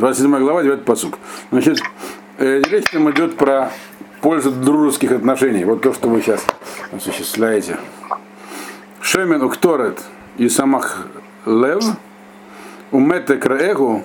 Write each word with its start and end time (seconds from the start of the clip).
27 0.00 0.38
глава, 0.38 0.62
9 0.62 0.84
посук. 0.86 1.18
Значит, 1.52 1.78
э, 2.38 2.62
речь 2.70 2.86
там 2.90 3.10
идет 3.10 3.36
про 3.36 3.70
пользу 4.22 4.50
дружеских 4.50 5.12
отношений. 5.12 5.64
Вот 5.64 5.82
то, 5.82 5.92
что 5.92 6.08
вы 6.08 6.22
сейчас 6.22 6.42
осуществляете. 6.90 7.76
Шемен 9.02 9.42
укторет 9.42 10.00
и 10.38 10.48
самах 10.48 11.06
лев, 11.44 11.84
умете 12.90 13.36
краэгу, 13.36 14.02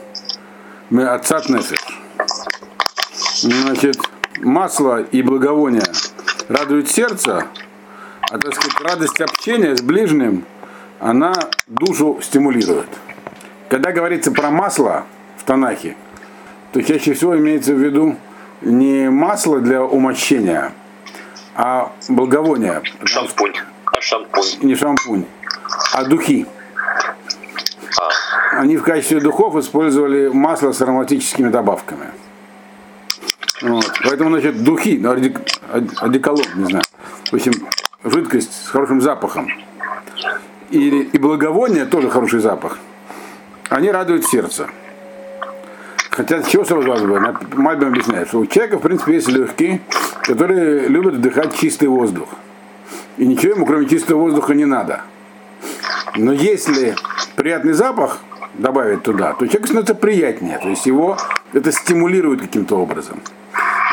мы 0.89 1.07
отцат. 1.07 1.45
Значит, 3.39 3.97
масло 4.41 5.01
и 5.01 5.21
благовоние 5.21 5.83
радуют 6.49 6.89
сердце, 6.89 7.45
а 8.29 8.37
так 8.37 8.53
сказать, 8.53 8.81
радость 8.81 9.21
общения 9.21 9.77
с 9.77 9.81
ближним, 9.81 10.43
она 10.99 11.33
душу 11.67 12.19
стимулирует. 12.21 12.89
Когда 13.69 13.93
говорится 13.93 14.31
про 14.31 14.49
масло 14.51 15.05
Танахе, 15.45 15.95
то 16.71 16.81
чаще 16.83 17.13
всего 17.13 17.37
имеется 17.37 17.73
в 17.73 17.77
виду 17.77 18.15
не 18.61 19.09
масло 19.09 19.59
для 19.59 19.83
умощения, 19.83 20.73
а 21.55 21.91
благовоние. 22.09 22.81
Шампунь. 23.03 23.53
А 23.85 24.01
шампунь? 24.01 24.43
Не 24.61 24.75
шампунь, 24.75 25.25
а 25.93 26.03
духи. 26.05 26.45
А, 27.97 28.59
Они 28.59 28.77
в 28.77 28.83
качестве 28.83 29.19
духов 29.19 29.55
использовали 29.55 30.29
масло 30.29 30.71
с 30.71 30.81
ароматическими 30.81 31.49
добавками. 31.49 32.07
Вот. 33.61 33.89
Поэтому, 34.03 34.31
значит, 34.31 34.63
духи, 34.63 34.97
ну, 35.01 35.13
одек- 35.13 35.41
од- 35.73 36.03
одеколон, 36.03 36.45
не 36.55 36.65
знаю. 36.65 36.83
В 37.31 37.33
общем, 37.35 37.53
жидкость 38.03 38.65
с 38.65 38.67
хорошим 38.67 39.01
запахом. 39.01 39.47
И, 40.71 40.89
и 41.13 41.17
благовоние 41.17 41.85
тоже 41.85 42.09
хороший 42.09 42.39
запах. 42.39 42.79
Они 43.69 43.89
радуют 43.91 44.25
сердце. 44.25 44.67
Хотя 46.15 46.41
чего 46.43 46.63
сразу 46.63 47.07
бы? 47.07 47.19
Мальбим 47.55 47.89
объясняет, 47.89 48.29
что 48.29 48.39
у 48.39 48.45
человека, 48.45 48.77
в 48.77 48.81
принципе, 48.81 49.15
есть 49.15 49.27
легкие, 49.27 49.81
которые 50.21 50.87
любят 50.87 51.15
вдыхать 51.15 51.57
чистый 51.57 51.89
воздух. 51.89 52.29
И 53.17 53.27
ничего 53.27 53.55
ему, 53.55 53.65
кроме 53.65 53.85
чистого 53.85 54.19
воздуха, 54.19 54.53
не 54.53 54.63
надо. 54.63 55.01
Но 56.15 56.31
если 56.31 56.95
приятный 57.35 57.73
запах 57.73 58.19
добавить 58.53 59.03
туда, 59.03 59.33
то 59.33 59.45
человеку 59.45 59.65
становится 59.65 59.93
приятнее. 59.93 60.57
То 60.57 60.69
есть 60.69 60.85
его 60.85 61.17
это 61.51 61.73
стимулирует 61.73 62.41
каким-то 62.41 62.77
образом. 62.77 63.19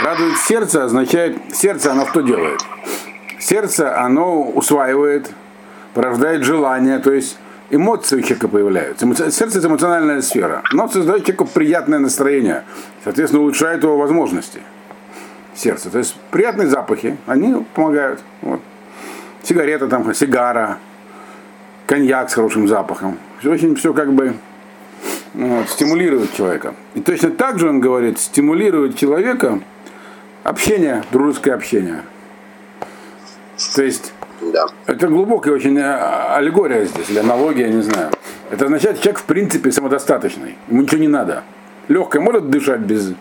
Радует 0.04 0.36
сердце 0.36 0.84
означает, 0.84 1.38
сердце 1.52 1.91
оно 1.91 2.06
что 2.06 2.20
делает? 2.20 2.60
Сердце 3.41 3.98
оно 3.98 4.42
усваивает, 4.42 5.28
порождает 5.92 6.44
желание, 6.44 7.00
то 7.00 7.12
есть 7.12 7.36
эмоции 7.73 8.19
у 8.19 8.20
человека 8.20 8.48
появляются. 8.48 9.06
Эмо- 9.06 9.31
Сердце 9.31 9.59
это 9.59 9.69
эмоциональная 9.69 10.20
сфера. 10.20 10.62
Оно 10.70 10.89
создает 10.89 11.25
человеку 11.25 11.47
приятное 11.47 11.98
настроение, 11.98 12.65
соответственно, 13.03 13.42
улучшает 13.42 13.83
его 13.83 13.97
возможности. 13.97 14.61
Сердце. 15.55 15.91
То 15.91 15.98
есть 15.98 16.17
приятные 16.31 16.69
запахи, 16.69 17.17
они 17.27 17.65
помогают. 17.75 18.20
Вот. 18.43 18.61
Сигарета 19.43 19.89
там, 19.89 20.15
сигара, 20.15 20.78
коньяк 21.87 22.31
с 22.31 22.34
хорошим 22.34 22.69
запахом. 22.69 23.19
Все 23.41 23.50
очень 23.50 23.75
все 23.75 23.93
как 23.93 24.12
бы 24.12 24.34
вот, 25.34 25.69
стимулирует 25.69 26.34
человека. 26.34 26.75
И 26.95 27.00
точно 27.00 27.31
так 27.31 27.59
же 27.59 27.69
он 27.69 27.81
говорит, 27.81 28.19
стимулирует 28.19 28.97
человека 28.97 29.61
общение, 30.45 31.05
дружеское 31.11 31.53
общение. 31.53 32.03
То 33.75 33.83
есть 33.83 34.12
да. 34.52 34.66
это 34.86 35.08
глубокая 35.08 35.54
очень 35.54 35.78
э, 35.78 36.34
аллегория 36.34 36.84
здесь, 36.84 37.10
или 37.10 37.18
аналогия, 37.18 37.68
не 37.68 37.82
знаю. 37.82 38.10
Это 38.50 38.66
означает, 38.66 39.00
человек 39.00 39.20
в 39.20 39.24
принципе 39.24 39.70
самодостаточный, 39.70 40.56
ему 40.68 40.82
ничего 40.82 41.00
не 41.00 41.08
надо. 41.08 41.42
Легкое 41.88 42.22
может 42.22 42.50
дышать 42.50 42.80
без 42.80 43.10
э, 43.10 43.14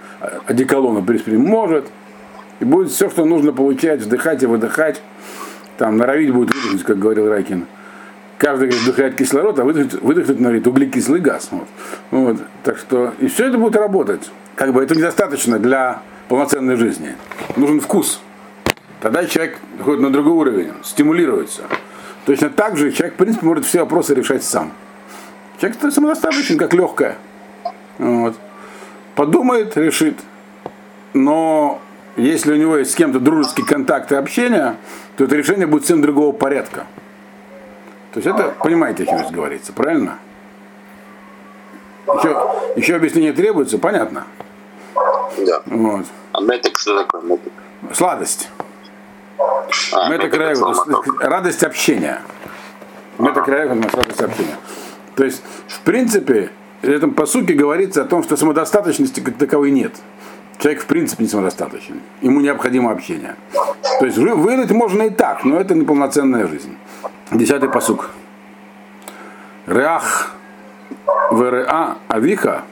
одеколона, 0.46 1.00
в 1.02 1.38
может. 1.38 1.88
И 2.60 2.66
будет 2.66 2.92
все, 2.92 3.10
что 3.10 3.26
нужно 3.26 3.54
получать, 3.54 4.02
вдыхать 4.02 4.44
и 4.44 4.46
выдыхать. 4.46 5.02
Там 5.78 5.98
норовить 5.98 6.32
будет 6.32 6.54
выдохнуть, 6.54 6.84
как 6.84 7.00
говорил 7.00 7.28
Райкин. 7.28 7.66
Каждый 8.38 8.70
говорит, 8.70 8.84
вдыхает 8.84 9.16
кислород, 9.16 9.60
а 9.60 9.64
выдохнуть, 9.64 10.02
выдохнуть 10.02 10.40
норовит 10.40 10.68
углекислый 10.68 11.20
газ. 11.20 11.50
Вот. 11.52 11.68
Вот. 12.12 12.38
Так 12.64 12.78
что 12.78 13.14
и 13.20 13.28
все 13.28 13.48
это 13.48 13.58
будет 13.58 13.76
работать. 13.76 14.32
Как 14.56 14.74
бы 14.74 14.84
это 14.84 14.96
недостаточно 14.96 15.58
для 15.58 16.02
полноценной 16.28 16.76
жизни. 16.76 17.16
Нужен 17.56 17.80
вкус. 17.80 18.22
Тогда 19.02 19.26
человек 19.26 19.60
выходит 19.78 20.02
на 20.02 20.12
другой 20.12 20.34
уровень, 20.34 20.74
стимулируется. 20.84 21.64
Точно 22.26 22.52
так 22.52 22.78
же 22.78 22.92
человек, 22.92 23.16
в 23.16 23.18
принципе, 23.18 23.46
может 23.46 23.66
все 23.66 23.80
вопросы 23.80 24.14
решать 24.14 24.44
сам. 24.44 24.72
Человек 25.60 25.80
самодостаточен, 25.92 26.58
как 26.58 26.74
легкое. 26.74 27.18
Вот. 27.98 28.36
Подумает, 29.16 29.76
решит. 29.76 30.20
Но 31.14 31.82
если 32.16 32.54
у 32.54 32.56
него 32.56 32.78
есть 32.78 32.92
с 32.92 32.96
кем-то 32.96 33.20
дружеский 33.20 33.64
контакт 33.64 34.12
и 34.12 34.16
общение, 34.16 34.76
то 35.18 35.24
это 35.24 35.36
решение 35.36 35.66
будет 35.66 35.84
совсем 35.84 36.04
другого 36.04 36.32
порядка. 36.32 36.86
То 38.14 38.20
есть 38.20 38.28
это, 38.28 38.54
понимаете, 38.60 39.04
о 39.04 39.06
чем 39.08 39.18
здесь 39.20 39.32
говорится, 39.32 39.74
правильно? 39.74 40.20
Еще, 42.08 42.48
еще 42.76 42.96
объяснение 42.96 43.34
требуется, 43.34 43.80
понятно. 43.80 44.26
Да. 45.38 45.62
Вот. 45.66 46.06
А 46.34 46.42
метик 46.42 46.78
что 46.78 47.04
такое 47.04 47.22
метик? 47.22 47.54
Сладость. 47.94 48.50
А, 49.94 50.10
Мета 50.10 50.56
слово. 50.56 51.04
радость 51.20 51.64
общения. 51.64 52.22
Мета 53.18 53.42
краевод, 53.42 53.94
радость 53.94 54.22
общения. 54.22 54.56
То 55.16 55.24
есть, 55.24 55.44
в 55.68 55.80
принципе, 55.82 56.50
в 56.82 56.90
этом 56.90 57.14
по 57.14 57.26
сути 57.26 57.52
говорится 57.54 58.02
о 58.02 58.06
том, 58.06 58.24
что 58.24 58.38
самодостаточности 58.38 59.20
как 59.20 59.38
таковой 59.38 59.72
нет. 59.72 59.94
Человек 60.58 60.84
в 60.84 60.86
принципе 60.86 61.24
не 61.24 61.30
самодостаточен. 61.30 62.02
Ему 62.22 62.40
необходимо 62.42 62.92
общение. 62.92 63.36
То 64.00 64.06
есть 64.06 64.18
жи- 64.18 64.36
выжить 64.36 64.72
можно 64.72 65.04
и 65.04 65.10
так, 65.10 65.44
но 65.44 65.60
это 65.60 65.74
неполноценная 65.76 66.48
жизнь. 66.48 66.78
Десятый 67.32 67.70
посук. 67.70 68.10
Реах 69.68 70.32
ВРА 71.32 71.98
Авиха 72.08 72.64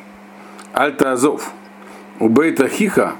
Альта 0.73 1.13
Азов 1.13 1.51
Убейта 2.19 2.67
Хиха 2.67 3.13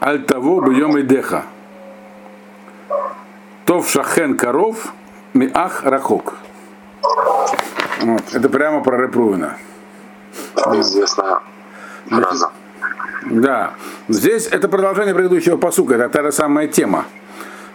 Альтаво 0.00 0.68
Бьем 0.68 0.98
Идеха 1.00 1.44
Тов 3.70 3.88
Шахен 3.88 4.36
Коров 4.36 4.92
Миах 5.32 5.84
Рахок. 5.84 6.34
Вот. 8.00 8.22
Это 8.32 8.48
прямо 8.48 8.82
про 8.82 9.00
Репрувина. 9.00 9.58
Это 10.56 10.80
известная 10.80 11.38
фраза. 12.08 12.50
Да. 13.26 13.74
Здесь 14.08 14.48
это 14.48 14.66
продолжение 14.66 15.14
предыдущего 15.14 15.56
посука, 15.56 15.94
это 15.94 16.08
та 16.08 16.24
же 16.24 16.32
самая 16.32 16.66
тема. 16.66 17.04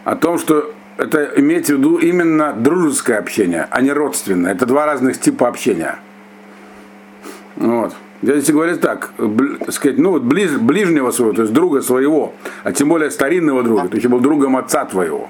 О 0.03 0.17
том, 0.17 0.37
что 0.37 0.73
это 0.97 1.31
имеется 1.37 1.75
в 1.75 1.77
виду 1.77 1.95
именно 1.95 2.51
дружеское 2.51 3.17
общение, 3.17 3.65
а 3.71 3.79
не 3.79 3.93
родственное. 3.93 4.51
Это 4.51 4.65
два 4.65 4.85
разных 4.85 5.17
типа 5.17 5.47
общения. 5.47 5.97
Вот. 7.55 7.95
Здесь 8.21 8.51
говорит 8.51 8.81
так 8.81 9.11
сказать, 9.69 9.97
ну 9.97 10.11
вот 10.11 10.23
ближ- 10.23 10.59
ближнего 10.59 11.11
своего, 11.11 11.33
то 11.33 11.43
есть 11.43 11.53
друга 11.53 11.81
своего, 11.81 12.33
а 12.65 12.73
тем 12.73 12.89
более 12.89 13.11
старинного 13.11 13.63
друга, 13.63 13.87
то 13.87 13.95
есть 13.95 14.07
был 14.07 14.19
другом 14.19 14.57
отца 14.57 14.83
твоего. 14.83 15.29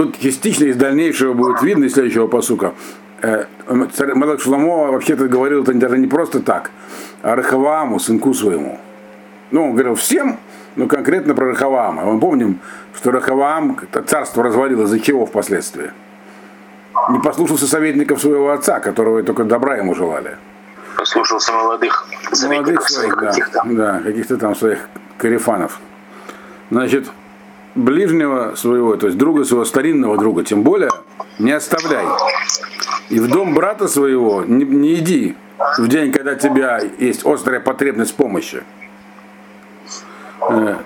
Тут 0.00 0.18
частично 0.18 0.64
из 0.64 0.76
дальнейшего 0.76 1.34
будет 1.34 1.60
видно, 1.60 1.84
из 1.84 1.92
следующего 1.92 2.26
посука. 2.26 2.72
Э, 3.20 3.44
Малак 3.68 4.40
Шламо 4.40 4.90
вообще-то 4.92 5.28
говорил 5.28 5.62
это 5.62 5.74
даже 5.74 5.98
не 5.98 6.06
просто 6.06 6.40
так, 6.40 6.70
а 7.20 7.36
Рахавааму, 7.36 8.00
сынку 8.00 8.32
своему. 8.32 8.80
Ну, 9.50 9.62
он 9.66 9.72
говорил 9.72 9.96
всем, 9.96 10.38
но 10.74 10.86
конкретно 10.86 11.34
про 11.34 11.48
Рахаваама. 11.48 12.04
Мы 12.04 12.18
помним, 12.18 12.60
что 12.96 13.10
Рахаваам 13.10 13.76
это 13.82 14.00
царство 14.00 14.42
развалило, 14.42 14.84
из-за 14.84 15.00
чего 15.00 15.26
впоследствии? 15.26 15.90
Не 17.10 17.18
послушался 17.18 17.66
советников 17.66 18.22
своего 18.22 18.52
отца, 18.52 18.80
которого 18.80 19.22
только 19.22 19.44
добра 19.44 19.76
ему 19.76 19.94
желали. 19.94 20.38
Послушался 20.96 21.52
молодых 21.52 22.08
Молодых 22.08 22.38
советников 22.38 22.88
своих, 22.88 23.12
своих 23.12 23.20
да, 23.20 23.28
каких-то. 23.28 23.62
да, 23.66 24.00
каких-то 24.00 24.38
там 24.38 24.56
своих 24.56 24.88
карифанов. 25.18 25.78
Значит, 26.70 27.10
ближнего 27.74 28.54
своего, 28.56 28.96
то 28.96 29.06
есть 29.06 29.18
друга 29.18 29.44
своего, 29.44 29.64
старинного 29.64 30.16
друга, 30.16 30.44
тем 30.44 30.62
более, 30.62 30.90
не 31.38 31.52
оставляй. 31.52 32.06
И 33.08 33.18
в 33.18 33.28
дом 33.28 33.54
брата 33.54 33.88
своего 33.88 34.44
не, 34.44 34.64
не 34.64 34.94
иди 34.94 35.36
в 35.78 35.88
день, 35.88 36.12
когда 36.12 36.32
у 36.32 36.36
тебя 36.36 36.80
есть 36.98 37.26
острая 37.26 37.60
потребность 37.60 38.14
помощи. 38.14 38.62
Э, 40.48 40.76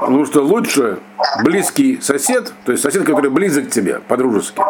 Потому 0.00 0.24
что 0.26 0.42
лучше 0.42 0.98
близкий 1.42 2.00
сосед, 2.00 2.52
то 2.64 2.72
есть 2.72 2.82
сосед, 2.82 3.04
который 3.04 3.30
близок 3.30 3.66
к 3.66 3.70
тебе, 3.70 4.00
по-дружески, 4.06 4.60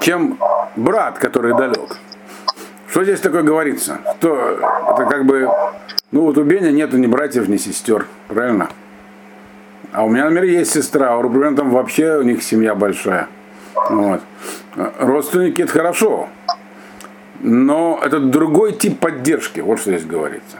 чем 0.00 0.38
брат, 0.76 1.18
который 1.18 1.54
далек. 1.54 1.96
Что 2.88 3.04
здесь 3.04 3.20
такое 3.20 3.42
говорится? 3.42 4.00
Что 4.18 4.58
это 4.88 5.04
как 5.04 5.24
бы, 5.24 5.48
ну 6.10 6.22
вот 6.22 6.38
у 6.38 6.42
Беня 6.42 6.70
нету 6.70 6.96
ни 6.96 7.06
братьев, 7.06 7.48
ни 7.48 7.58
сестер, 7.58 8.06
правильно? 8.28 8.70
А 9.92 10.04
у 10.04 10.08
меня, 10.08 10.24
например, 10.24 10.44
есть 10.44 10.72
сестра, 10.72 11.16
у 11.16 11.22
Рубена 11.22 11.56
там 11.56 11.70
вообще 11.70 12.18
у 12.18 12.22
них 12.22 12.42
семья 12.42 12.74
большая. 12.74 13.28
Вот. 13.90 14.20
Родственники 14.98 15.62
это 15.62 15.72
хорошо. 15.72 16.28
Но 17.40 18.00
это 18.04 18.20
другой 18.20 18.72
тип 18.72 19.00
поддержки, 19.00 19.60
вот 19.60 19.80
что 19.80 19.90
здесь 19.90 20.04
говорится. 20.04 20.58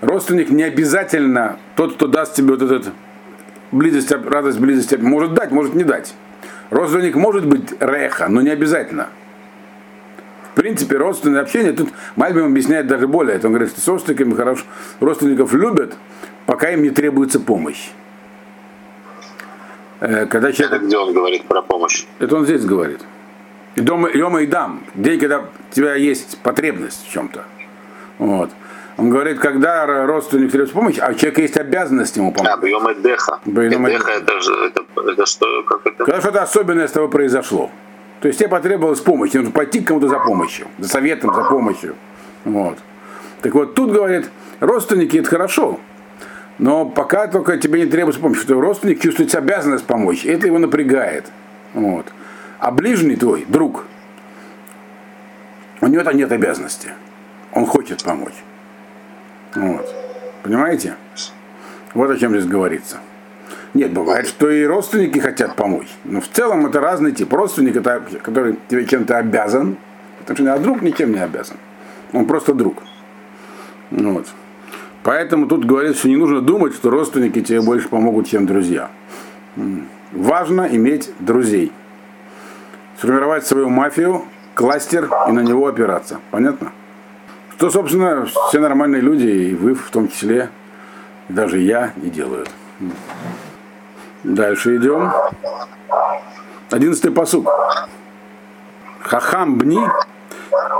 Родственник 0.00 0.50
не 0.50 0.64
обязательно 0.64 1.58
тот, 1.76 1.94
кто 1.94 2.06
даст 2.06 2.34
тебе 2.34 2.54
вот 2.54 2.62
этот 2.62 2.92
близость, 3.70 4.10
радость 4.10 4.58
близости, 4.58 4.96
может 4.96 5.34
дать, 5.34 5.52
может 5.52 5.74
не 5.74 5.84
дать. 5.84 6.14
Родственник 6.70 7.14
может 7.14 7.46
быть 7.46 7.72
реха, 7.80 8.28
но 8.28 8.40
не 8.40 8.50
обязательно. 8.50 9.08
В 10.52 10.54
принципе, 10.54 10.96
родственное 10.96 11.42
общение, 11.42 11.72
тут 11.72 11.90
Мальбим 12.16 12.46
объясняет 12.46 12.86
даже 12.88 13.06
более, 13.06 13.36
это 13.36 13.46
он 13.46 13.54
говорит, 13.54 13.72
что 13.76 13.92
родственниками 13.92 14.34
хорошо, 14.34 14.64
родственников 14.98 15.54
любят, 15.54 15.94
пока 16.44 16.70
им 16.70 16.82
не 16.82 16.90
требуется 16.90 17.38
помощь. 17.38 17.90
Э, 20.00 20.26
Когда 20.26 20.52
человек... 20.52 20.76
Это 20.76 20.84
где 20.84 20.98
он 20.98 21.12
говорит 21.12 21.44
про 21.44 21.62
помощь? 21.62 22.04
Это 22.18 22.36
он 22.36 22.44
здесь 22.44 22.64
говорит. 22.64 23.00
И 23.76 23.80
дома, 23.80 24.10
Йома 24.12 24.42
и 24.42 24.46
дам. 24.46 24.82
День, 24.94 25.20
когда 25.20 25.40
у 25.40 25.74
тебя 25.74 25.94
есть 25.94 26.38
потребность 26.38 27.06
в 27.06 27.12
чем-то. 27.12 27.44
Вот. 28.18 28.50
Он 28.96 29.08
говорит, 29.08 29.38
когда 29.38 30.06
родственник 30.06 30.50
требует 30.50 30.72
помощи, 30.72 31.00
а 31.00 31.10
у 31.10 31.14
человека 31.14 31.40
есть 31.40 31.56
обязанность 31.56 32.16
ему 32.16 32.32
помочь. 32.32 32.52
А, 32.52 32.56
бьем 32.58 32.92
Эдеха. 32.92 33.38
Бьем 33.46 33.88
Эдеха 33.88 34.10
это 34.10 34.40
же, 34.40 34.52
это, 34.66 34.84
это 35.08 35.26
что, 35.26 35.62
как 35.62 35.86
это? 35.86 36.04
Когда 36.04 36.20
что-то 36.20 36.42
особенное 36.42 36.86
с 36.86 36.92
тобой 36.92 37.08
произошло. 37.08 37.70
То 38.20 38.28
есть 38.28 38.38
тебе 38.38 38.50
потребовалась 38.50 39.00
помощь, 39.00 39.32
нужно 39.32 39.50
пойти 39.50 39.80
к 39.80 39.86
кому-то 39.86 40.08
за 40.08 40.18
помощью, 40.18 40.66
за 40.78 40.88
советом, 40.88 41.34
за 41.34 41.44
помощью. 41.44 41.94
Вот. 42.44 42.76
Так 43.40 43.54
вот, 43.54 43.74
тут 43.74 43.92
говорит, 43.92 44.30
родственники 44.60 45.16
это 45.16 45.30
хорошо, 45.30 45.80
но 46.60 46.84
пока 46.84 47.26
только 47.26 47.56
тебе 47.56 47.80
не 47.80 47.86
требуется 47.86 48.20
помощи, 48.20 48.42
что 48.42 48.60
родственник 48.60 49.00
чувствует 49.00 49.34
обязанность 49.34 49.86
помочь, 49.86 50.26
это 50.26 50.46
его 50.46 50.58
напрягает. 50.58 51.24
Вот. 51.72 52.04
А 52.58 52.70
ближний 52.70 53.16
твой, 53.16 53.46
друг, 53.48 53.86
у 55.80 55.86
него 55.86 56.04
там 56.04 56.18
нет 56.18 56.30
обязанности. 56.30 56.90
Он 57.52 57.64
хочет 57.64 58.04
помочь. 58.04 58.34
Вот. 59.54 59.88
Понимаете? 60.42 60.96
Вот 61.94 62.10
о 62.10 62.18
чем 62.18 62.32
здесь 62.32 62.44
говорится. 62.44 62.98
Нет, 63.72 63.92
бывает, 63.94 64.26
что 64.26 64.50
и 64.50 64.62
родственники 64.66 65.18
хотят 65.18 65.56
помочь. 65.56 65.88
Но 66.04 66.20
в 66.20 66.28
целом 66.28 66.66
это 66.66 66.78
разный 66.78 67.12
тип. 67.12 67.32
Родственник, 67.32 67.76
это, 67.76 68.02
который 68.22 68.58
тебе 68.68 68.84
чем-то 68.84 69.16
обязан, 69.16 69.78
потому 70.18 70.36
что 70.36 70.54
а 70.54 70.58
друг 70.58 70.82
ничем 70.82 71.12
не 71.12 71.20
обязан. 71.20 71.56
Он 72.12 72.26
просто 72.26 72.52
друг. 72.52 72.82
Вот. 73.90 74.26
Поэтому 75.02 75.46
тут 75.46 75.64
говорится, 75.64 76.00
что 76.00 76.08
не 76.08 76.16
нужно 76.16 76.40
думать, 76.40 76.74
что 76.74 76.90
родственники 76.90 77.40
тебе 77.40 77.62
больше 77.62 77.88
помогут, 77.88 78.28
чем 78.28 78.46
друзья. 78.46 78.90
Важно 80.12 80.68
иметь 80.70 81.10
друзей. 81.18 81.72
Сформировать 82.98 83.46
свою 83.46 83.70
мафию, 83.70 84.24
кластер 84.54 85.08
и 85.28 85.32
на 85.32 85.40
него 85.40 85.66
опираться. 85.66 86.20
Понятно? 86.30 86.72
Что, 87.56 87.70
собственно, 87.70 88.26
все 88.26 88.58
нормальные 88.58 89.00
люди, 89.00 89.26
и 89.26 89.54
вы 89.54 89.74
в 89.74 89.90
том 89.90 90.08
числе, 90.08 90.50
и 91.28 91.32
даже 91.32 91.58
я, 91.58 91.92
не 91.96 92.10
делают. 92.10 92.50
Дальше 94.22 94.76
идем. 94.76 95.10
Одиннадцатый 96.70 97.10
посук. 97.10 97.50
Хахам 99.00 99.56
бни. 99.56 99.80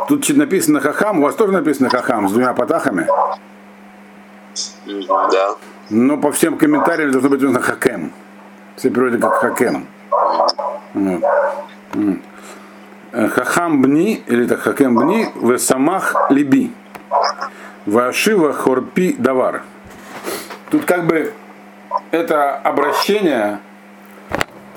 Тут 0.09 0.29
написано 0.31 0.81
хахам, 0.81 1.21
у 1.21 1.23
вас 1.23 1.35
тоже 1.35 1.53
написано 1.53 1.89
хахам 1.89 2.29
с 2.29 2.33
двумя 2.33 2.53
потахами. 2.53 3.07
Да. 4.87 5.57
Но 5.91 6.17
по 6.17 6.31
всем 6.33 6.57
комментариям 6.57 7.11
должно 7.11 7.31
быть 7.31 7.41
написано 7.41 7.61
хакем. 7.65 8.13
Все 8.77 8.91
переводят 8.91 9.21
как 9.21 9.35
хакем. 9.35 9.87
Вот. 10.13 10.55
Хахам 13.13 13.83
бни, 13.83 14.23
или 14.27 14.47
так 14.47 14.61
хакем 14.61 14.97
бни, 14.97 15.29
в 15.35 15.59
самах 15.59 16.31
либи. 16.31 16.73
Вашива 17.87 18.53
хорпи 18.53 19.17
давар. 19.19 19.63
Тут 20.71 20.85
как 20.85 21.07
бы 21.07 21.33
это 22.13 22.55
обращение 22.55 23.59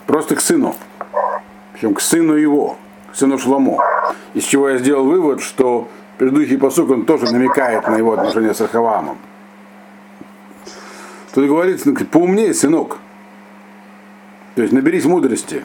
просто 0.07 0.35
к 0.35 0.41
сыну. 0.41 0.75
Причем 1.73 1.93
к 1.93 2.01
сыну 2.01 2.33
его, 2.33 2.77
к 3.11 3.15
сыну 3.15 3.37
Шломо. 3.37 3.83
Из 4.33 4.43
чего 4.45 4.69
я 4.69 4.77
сделал 4.77 5.05
вывод, 5.05 5.41
что 5.41 5.87
предыдущий 6.17 6.57
посук, 6.57 6.89
он 6.89 7.05
тоже 7.05 7.31
намекает 7.31 7.87
на 7.87 7.95
его 7.95 8.13
отношения 8.13 8.53
с 8.53 8.61
Ахавамом. 8.61 9.17
Тут 11.33 11.47
говорится, 11.47 11.89
ну, 11.89 11.95
поумнее, 12.05 12.53
сынок. 12.53 12.97
То 14.55 14.61
есть 14.61 14.73
наберись 14.73 15.05
мудрости. 15.05 15.63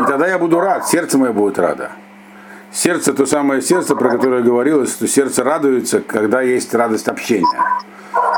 И 0.00 0.04
тогда 0.04 0.28
я 0.28 0.38
буду 0.38 0.60
рад, 0.60 0.86
сердце 0.86 1.18
мое 1.18 1.32
будет 1.32 1.58
радо. 1.58 1.90
Сердце 2.70 3.12
то 3.12 3.26
самое 3.26 3.60
сердце, 3.60 3.96
про 3.96 4.10
которое 4.10 4.42
говорилось, 4.42 4.92
что 4.92 5.06
сердце 5.06 5.42
радуется, 5.42 6.00
когда 6.00 6.40
есть 6.40 6.72
радость 6.72 7.08
общения. 7.08 7.46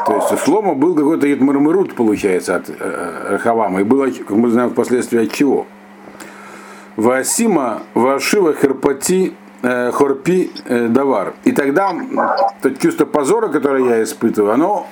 То 0.07 0.17
есть 0.17 0.33
у 0.33 0.37
Шлома 0.37 0.75
был 0.75 0.95
какой-то 0.95 1.27
мармырут, 1.43 1.95
получается, 1.95 2.57
от 2.57 2.69
э, 2.69 3.29
Рахавама. 3.31 3.81
И 3.81 3.85
было, 3.85 4.07
как 4.11 4.31
мы 4.31 4.51
знаем, 4.51 4.71
впоследствии 4.71 5.25
от 5.25 5.33
чего. 5.33 5.67
Васима 6.97 7.83
Вашива 7.95 8.55
Херпати 8.55 9.35
э, 9.63 9.91
Хорпи 9.93 10.51
э, 10.65 10.89
Давар. 10.89 11.35
И 11.45 11.53
тогда 11.53 11.93
то 12.61 12.71
чувство 12.71 13.05
позора, 13.05 13.49
которое 13.49 13.85
я 13.85 14.03
испытываю, 14.03 14.53
оно, 14.53 14.87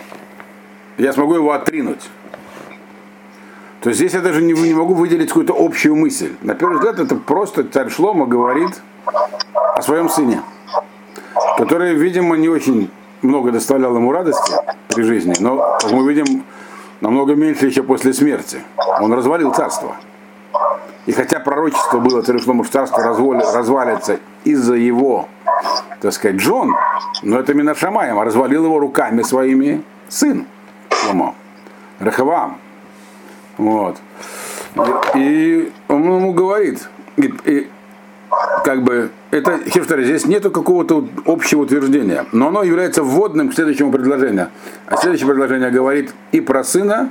я 0.98 1.12
смогу 1.12 1.34
его 1.34 1.52
отринуть. 1.52 2.10
То 3.80 3.88
есть 3.88 3.98
здесь 3.98 4.14
я 4.14 4.20
даже 4.20 4.42
не, 4.42 4.52
не 4.52 4.74
могу 4.74 4.94
выделить 4.94 5.28
какую-то 5.28 5.54
общую 5.58 5.96
мысль. 5.96 6.34
На 6.40 6.54
первый 6.54 6.76
взгляд 6.76 7.00
это 7.00 7.16
просто 7.16 7.64
царь 7.64 7.90
Шлома 7.90 8.26
говорит 8.26 8.80
о 9.54 9.82
своем 9.82 10.08
сыне, 10.08 10.42
который, 11.58 11.94
видимо, 11.94 12.36
не 12.36 12.48
очень 12.48 12.90
много 13.22 13.50
доставлял 13.50 13.96
ему 13.96 14.12
радости 14.12 14.54
при 14.88 15.02
жизни, 15.02 15.34
но, 15.40 15.78
как 15.80 15.90
мы 15.90 16.08
видим, 16.12 16.44
намного 17.00 17.34
меньше 17.34 17.66
еще 17.66 17.82
после 17.82 18.12
смерти. 18.12 18.58
Он 19.00 19.12
развалил 19.12 19.52
царство. 19.52 19.96
И 21.06 21.12
хотя 21.12 21.40
пророчество 21.40 21.98
было 21.98 22.22
царю 22.22 22.38
Шлому, 22.38 22.62
что 22.62 22.74
царство 22.74 23.02
развалится 23.02 24.20
из-за 24.44 24.74
его, 24.74 25.28
так 26.00 26.12
сказать, 26.12 26.36
Джон, 26.36 26.72
но 27.22 27.40
это 27.40 27.54
Минашамаем, 27.54 28.18
а 28.20 28.24
развалил 28.24 28.64
его 28.66 28.78
руками 28.78 29.22
своими 29.22 29.82
сын 30.08 30.46
Шломо, 31.02 31.34
Рахавам. 31.98 32.58
Вот. 33.58 33.98
И 35.14 35.70
он 35.88 36.02
ему 36.04 36.32
говорит, 36.32 36.88
и, 37.16 37.34
и, 37.44 37.68
как 38.64 38.82
бы, 38.82 39.10
это, 39.30 39.58
повторяю, 39.74 40.06
здесь 40.06 40.26
нету 40.26 40.50
какого-то 40.50 41.06
общего 41.26 41.62
утверждения, 41.62 42.24
но 42.32 42.48
оно 42.48 42.62
является 42.62 43.02
вводным 43.02 43.50
к 43.50 43.54
следующему 43.54 43.92
предложению. 43.92 44.48
А 44.86 44.96
следующее 44.96 45.28
предложение 45.28 45.70
говорит 45.70 46.14
и 46.32 46.40
про 46.40 46.64
сына, 46.64 47.10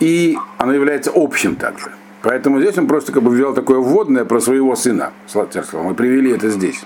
и 0.00 0.38
оно 0.56 0.72
является 0.72 1.10
общим 1.14 1.56
также. 1.56 1.90
Поэтому 2.22 2.60
здесь 2.60 2.76
он 2.78 2.86
просто 2.86 3.12
как 3.12 3.22
бы 3.22 3.30
взял 3.30 3.54
такое 3.54 3.78
вводное 3.78 4.24
про 4.24 4.40
своего 4.40 4.74
сына. 4.74 5.12
Мы 5.34 5.94
привели 5.94 6.32
это 6.32 6.48
здесь. 6.48 6.82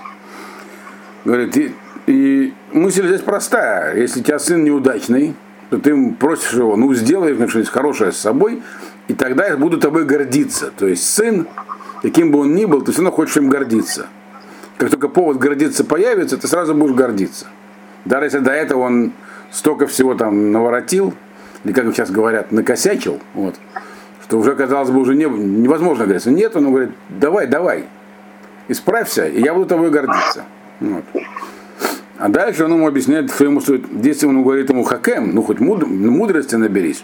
Говорит, 1.25 1.57
и, 1.57 1.75
и 2.07 2.53
мысль 2.71 3.07
здесь 3.07 3.21
простая. 3.21 3.95
Если 3.95 4.19
у 4.19 4.23
тебя 4.23 4.37
сын 4.39 4.63
неудачный, 4.63 5.35
ты 5.79 6.13
просишь 6.19 6.53
его, 6.53 6.75
ну 6.75 6.93
сделай 6.93 7.33
что-нибудь 7.35 7.69
хорошее 7.69 8.11
с 8.11 8.17
собой, 8.17 8.61
и 9.07 9.13
тогда 9.13 9.47
я 9.47 9.57
буду 9.57 9.79
тобой 9.79 10.05
гордиться. 10.05 10.71
То 10.77 10.87
есть 10.87 11.07
сын, 11.07 11.47
каким 12.01 12.31
бы 12.31 12.39
он 12.39 12.55
ни 12.55 12.65
был, 12.65 12.81
ты 12.81 12.91
все 12.91 13.01
равно 13.01 13.15
хочешь 13.15 13.37
им 13.37 13.49
гордиться. 13.49 14.07
Как 14.77 14.89
только 14.89 15.07
повод 15.07 15.37
гордиться 15.37 15.83
появится, 15.83 16.37
ты 16.37 16.47
сразу 16.47 16.73
будешь 16.73 16.95
гордиться. 16.95 17.47
Даже 18.05 18.25
если 18.25 18.39
до 18.39 18.51
этого 18.51 18.81
он 18.81 19.13
столько 19.51 19.87
всего 19.87 20.15
там 20.15 20.51
наворотил, 20.51 21.13
или 21.63 21.73
как 21.73 21.85
сейчас 21.93 22.11
говорят, 22.11 22.51
накосячил, 22.51 23.19
вот, 23.33 23.55
что 24.23 24.37
уже, 24.37 24.55
казалось 24.55 24.89
бы, 24.89 24.99
уже 24.99 25.15
не, 25.15 25.25
невозможно 25.25 26.05
говорить. 26.05 26.25
Нет, 26.25 26.55
он 26.55 26.69
говорит, 26.69 26.91
давай, 27.09 27.47
давай, 27.47 27.85
исправься, 28.67 29.27
и 29.27 29.41
я 29.41 29.53
буду 29.53 29.67
тобой 29.67 29.89
гордиться. 29.89 30.43
Вот. 30.79 31.03
А 32.17 32.29
дальше 32.29 32.65
он 32.65 32.73
ему 32.73 32.87
объясняет, 32.87 33.31
что 33.31 33.45
ему 33.45 33.59
стоит, 33.59 33.85
если 34.03 34.27
он 34.27 34.43
говорит 34.43 34.69
ему 34.69 34.83
хакем, 34.83 35.33
ну 35.33 35.41
хоть 35.41 35.59
мудр, 35.59 35.87
мудрости 35.87 36.55
наберись. 36.55 37.03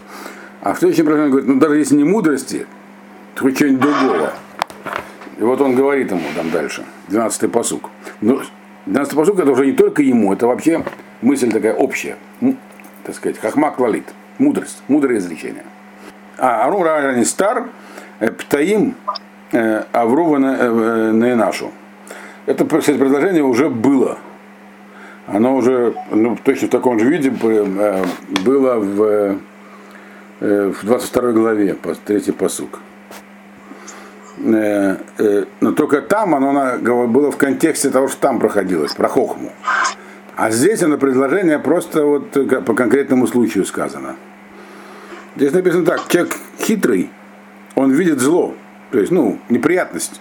А 0.62 0.74
в 0.74 0.78
следующем 0.78 1.04
предложении 1.04 1.26
он 1.26 1.30
говорит, 1.32 1.48
ну 1.54 1.60
даже 1.60 1.78
если 1.78 1.96
не 1.96 2.04
мудрости, 2.04 2.66
то 3.34 3.42
хоть 3.42 3.56
что-нибудь 3.56 3.80
другого. 3.80 4.32
И 5.38 5.42
вот 5.42 5.60
он 5.60 5.74
говорит 5.74 6.10
ему 6.10 6.22
там 6.36 6.50
дальше, 6.50 6.84
12-й 7.08 7.48
посук. 7.48 7.90
Ну, 8.20 8.40
12-й 8.86 9.16
посук 9.16 9.40
это 9.40 9.50
уже 9.50 9.66
не 9.66 9.72
только 9.72 10.02
ему, 10.02 10.32
это 10.32 10.46
вообще 10.46 10.84
мысль 11.22 11.50
такая 11.50 11.74
общая. 11.74 12.16
Ну, 12.40 12.56
так 13.04 13.16
сказать, 13.16 13.38
хахмак 13.38 13.80
лалит, 13.80 14.04
мудрость, 14.38 14.82
мудрое 14.88 15.18
изречение. 15.18 15.64
А 16.38 16.66
Ару 16.66 16.82
Рани 16.82 17.24
Стар, 17.24 17.68
э, 18.20 18.30
Птаим, 18.30 18.94
э, 19.52 19.82
нашу. 21.34 21.66
Э, 22.46 22.52
это, 22.52 22.64
кстати, 22.64 22.96
предложение 22.96 23.42
уже 23.42 23.68
было. 23.68 24.18
Оно 25.32 25.54
уже 25.54 25.94
ну, 26.10 26.36
точно 26.42 26.66
в 26.66 26.70
таком 26.70 26.98
же 26.98 27.06
виде 27.06 27.30
было 27.30 28.76
в, 28.80 29.38
в 30.40 30.84
22 30.84 31.32
главе, 31.32 31.76
третий 32.04 32.32
посук. 32.32 32.80
Э, 34.38 34.96
э, 35.18 35.44
но 35.60 35.72
только 35.72 36.00
там 36.00 36.34
оно 36.34 36.78
было 37.06 37.30
в 37.30 37.36
контексте 37.36 37.90
того, 37.90 38.08
что 38.08 38.20
там 38.20 38.38
проходилось, 38.38 38.94
про 38.94 39.08
хохму. 39.08 39.52
А 40.36 40.50
здесь 40.50 40.82
оно 40.82 40.96
предложение 40.96 41.58
просто 41.58 42.04
вот 42.04 42.36
э, 42.36 42.44
по 42.62 42.74
конкретному 42.74 43.26
случаю 43.26 43.64
сказано. 43.64 44.16
Здесь 45.36 45.52
написано 45.52 45.84
так, 45.84 46.08
человек 46.08 46.34
хитрый, 46.58 47.10
он 47.74 47.92
видит 47.92 48.20
зло, 48.20 48.54
то 48.90 48.98
есть, 48.98 49.12
ну, 49.12 49.38
неприятность, 49.48 50.20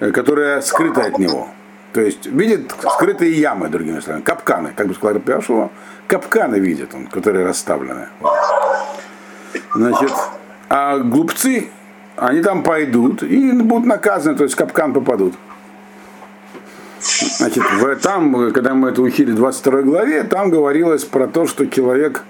э, 0.00 0.10
которая 0.12 0.60
скрыта 0.60 1.02
от 1.02 1.18
него. 1.18 1.48
То 1.92 2.00
есть 2.00 2.26
видит 2.26 2.72
скрытые 2.94 3.32
ямы, 3.32 3.68
другими 3.68 4.00
словами, 4.00 4.22
капканы, 4.22 4.72
как 4.74 4.86
бы 4.86 4.94
сказал 4.94 5.20
Пиашова, 5.20 5.70
капканы 6.06 6.56
видит 6.56 6.94
он, 6.94 7.06
которые 7.06 7.44
расставлены. 7.44 8.08
Значит, 9.74 10.12
а 10.68 10.98
глупцы, 10.98 11.68
они 12.16 12.42
там 12.42 12.62
пойдут 12.62 13.22
и 13.22 13.52
будут 13.52 13.86
наказаны, 13.86 14.36
то 14.36 14.44
есть 14.44 14.54
в 14.54 14.58
капкан 14.58 14.92
попадут. 14.92 15.34
Значит, 17.00 17.64
в, 17.64 17.96
там, 17.96 18.52
когда 18.52 18.74
мы 18.74 18.90
это 18.90 19.00
учили 19.00 19.32
в 19.32 19.36
22 19.36 19.82
главе, 19.82 20.22
там 20.24 20.50
говорилось 20.50 21.04
про 21.04 21.26
то, 21.26 21.46
что 21.46 21.66
человек, 21.66 22.24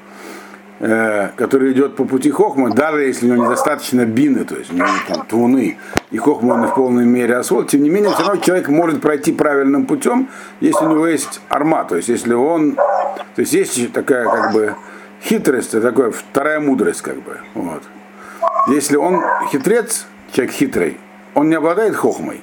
который 0.81 1.73
идет 1.73 1.95
по 1.95 2.05
пути 2.05 2.31
хохмы, 2.31 2.71
даже 2.71 3.03
если 3.03 3.31
у 3.31 3.35
него 3.35 3.45
недостаточно 3.45 4.07
бины, 4.07 4.45
то 4.45 4.57
есть 4.57 4.73
у 4.73 4.77
него 4.77 4.89
там 5.07 5.27
твуны, 5.27 5.77
и 6.11 6.17
хохма 6.17 6.55
он 6.55 6.67
в 6.69 6.75
полной 6.75 7.05
мере 7.05 7.37
освоил, 7.37 7.67
тем 7.67 7.83
не 7.83 7.91
менее, 7.91 8.11
все 8.11 8.25
равно 8.25 8.41
человек 8.41 8.69
может 8.69 9.03
пройти 9.03 9.33
правильным 9.33 9.85
путем, 9.85 10.31
если 10.61 10.87
у 10.87 10.89
него 10.89 11.07
есть 11.07 11.43
арма, 11.51 11.85
то 11.85 11.97
есть 11.97 12.09
если 12.09 12.33
он, 12.33 12.77
то 12.77 13.43
есть 13.43 13.53
есть 13.53 13.93
такая 13.93 14.25
как 14.25 14.55
бы 14.55 14.75
хитрость, 15.23 15.75
это 15.75 15.93
такая 15.93 16.13
вторая 16.13 16.61
мудрость 16.61 17.03
как 17.03 17.17
бы, 17.23 17.37
вот. 17.55 17.83
Если 18.69 18.97
он 18.97 19.23
хитрец, 19.53 20.07
человек 20.33 20.55
хитрый, 20.55 20.97
он 21.35 21.49
не 21.49 21.57
обладает 21.57 21.95
хохмой, 21.95 22.41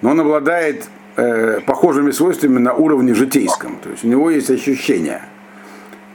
но 0.00 0.10
он 0.10 0.20
обладает 0.20 0.88
э, 1.16 1.60
похожими 1.66 2.12
свойствами 2.12 2.58
на 2.58 2.72
уровне 2.72 3.14
житейском. 3.14 3.78
То 3.82 3.90
есть 3.90 4.04
у 4.04 4.08
него 4.08 4.30
есть 4.30 4.50
ощущение. 4.50 5.22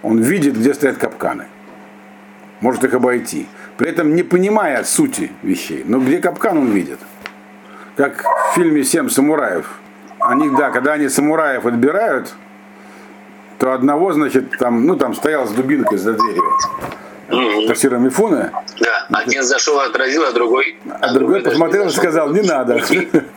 Он 0.01 0.19
видит, 0.19 0.57
где 0.57 0.73
стоят 0.73 0.97
капканы. 1.23 1.45
Может 2.59 2.83
их 2.83 2.93
обойти. 2.93 3.47
При 3.77 3.89
этом 3.89 4.15
не 4.15 4.23
понимая 4.23 4.83
сути 4.83 5.31
вещей. 5.41 5.83
Но 5.85 5.99
где 5.99 6.19
капкан 6.19 6.57
он 6.57 6.71
видит. 6.71 6.99
Как 7.95 8.23
в 8.23 8.55
фильме 8.55 8.83
«Семь 8.83 9.09
самураев». 9.09 9.79
Они, 10.19 10.49
да, 10.49 10.69
когда 10.69 10.93
они 10.93 11.09
самураев 11.09 11.65
отбирают, 11.65 12.33
то 13.57 13.73
одного, 13.73 14.13
значит, 14.13 14.57
там, 14.57 14.85
ну, 14.85 14.95
там 14.95 15.13
стоял 15.13 15.45
с 15.45 15.51
дубинкой 15.51 15.97
за 15.97 16.13
дверью. 16.13 17.67
Таксира 17.67 17.97
Мифуна, 17.97 18.51
Да, 18.79 19.07
один 19.19 19.43
зашел, 19.43 19.79
отразил, 19.79 20.23
а 20.23 20.31
другой... 20.33 20.77
а 20.99 21.13
другой 21.13 21.41
даже 21.41 21.51
посмотрел 21.51 21.87
и 21.87 21.89
сказал, 21.89 22.29
не 22.29 22.41
надо. 22.41 22.79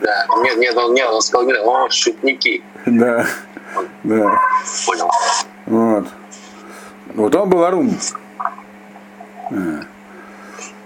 Да, 0.01 0.25
нет, 0.43 0.57
нет, 0.57 0.77
он, 0.77 0.93
нет, 0.93 1.07
он 1.09 1.21
сказал, 1.21 1.49
о, 1.65 1.89
шутники. 1.89 2.61
Да, 2.85 3.25
да. 4.03 4.39
Понял. 4.85 5.09
Вот. 5.65 6.07
Вот 7.17 7.35
он 7.35 7.49
был 7.49 7.63
Арум. 7.63 7.89
Э. 9.49 9.81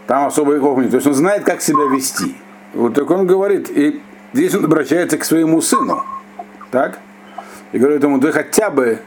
Там 0.08 0.28
особо 0.28 0.56
их 0.56 0.62
нет. 0.62 0.90
То 0.90 0.96
есть 0.96 1.08
он 1.08 1.14
знает, 1.14 1.44
как 1.44 1.62
себя 1.62 1.86
вести. 1.94 2.36
Вот 2.74 2.94
так 2.94 3.10
он 3.12 3.28
говорит, 3.28 3.70
и 3.70 4.02
здесь 4.32 4.56
он 4.56 4.64
обращается 4.64 5.18
к 5.18 5.26
своему 5.26 5.62
сыну. 5.62 6.04
Так? 6.72 7.00
И 7.74 7.78
говорит 7.78 8.02
ему, 8.02 8.18
ты 8.22 8.32
хотя 8.32 8.70
бы 8.70 9.00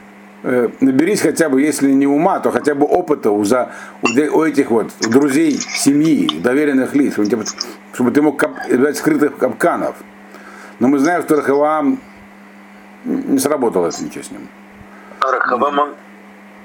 э, 0.43 0.69
наберись 0.81 1.21
хотя 1.21 1.49
бы, 1.49 1.63
если 1.63 1.91
не 1.91 2.05
ума, 2.05 2.39
то 2.39 2.51
хотя 2.51 2.75
бы 2.75 2.85
опыта 2.85 3.31
у, 3.31 3.43
за, 3.43 3.71
у, 4.03 4.43
этих 4.43 4.69
вот 4.69 4.91
у 5.03 5.09
друзей 5.09 5.57
семьи, 5.59 6.29
доверенных 6.39 6.93
лиц, 6.93 7.13
чтобы, 7.13 7.27
тебе- 7.27 7.45
чтобы 7.93 8.11
ты 8.11 8.21
мог 8.21 8.43
избежать 8.69 8.97
скрытых 8.97 9.37
капканов. 9.37 9.95
Но 10.79 10.89
мы 10.89 10.99
знаем, 10.99 11.23
что 11.23 11.37
Рахаваам 11.37 11.99
не 13.03 13.39
сработало 13.39 13.87
ничего 13.99 14.23
с 14.23 14.29
ним. 14.29 14.47
А 15.21 15.31
Рахавам, 15.31 15.79
он 15.79 15.89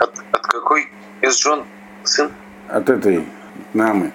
от, 0.01 0.13
от 0.33 0.47
какой 0.47 0.89
из 1.23 1.39
жен 1.39 1.65
сын? 2.05 2.31
от 2.71 2.89
этой 2.89 3.25
намы. 3.75 4.13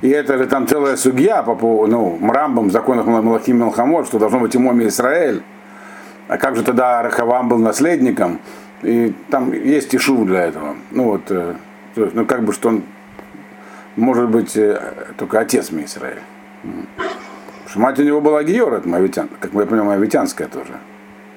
И 0.00 0.08
это 0.08 0.44
там 0.46 0.66
целая 0.66 0.96
судья 0.96 1.42
по 1.42 1.54
поводу, 1.54 1.92
ну, 1.92 2.18
Мрамбам, 2.20 2.70
законах 2.70 3.06
Малахим 3.06 3.58
Мелхамор, 3.58 4.04
что 4.04 4.18
должно 4.18 4.40
быть 4.40 4.54
имоми 4.56 4.86
Израиль. 4.88 5.42
А 6.28 6.38
как 6.38 6.56
же 6.56 6.62
тогда 6.62 7.02
Рахавам 7.02 7.48
был 7.48 7.58
наследником? 7.58 8.40
И 8.82 9.14
там 9.30 9.52
есть 9.52 9.94
ишу 9.94 10.24
для 10.24 10.46
этого. 10.46 10.76
Ну 10.90 11.04
вот, 11.04 11.30
э, 11.30 11.54
то 11.94 12.02
есть, 12.02 12.14
ну 12.14 12.26
как 12.26 12.44
бы, 12.44 12.52
что 12.52 12.70
он 12.70 12.82
может 13.96 14.28
быть 14.28 14.56
э, 14.56 15.12
только 15.16 15.40
отец 15.40 15.70
Израиль. 15.70 16.20
Что 17.66 17.80
мать 17.80 17.98
у 17.98 18.02
него 18.02 18.20
была 18.20 18.42
Геора, 18.42 18.78
это 18.78 18.88
моавитян, 18.88 19.28
как 19.40 19.52
мы 19.52 19.66
понимаем, 19.66 19.90
моавитянская 19.90 20.48
тоже. 20.48 20.78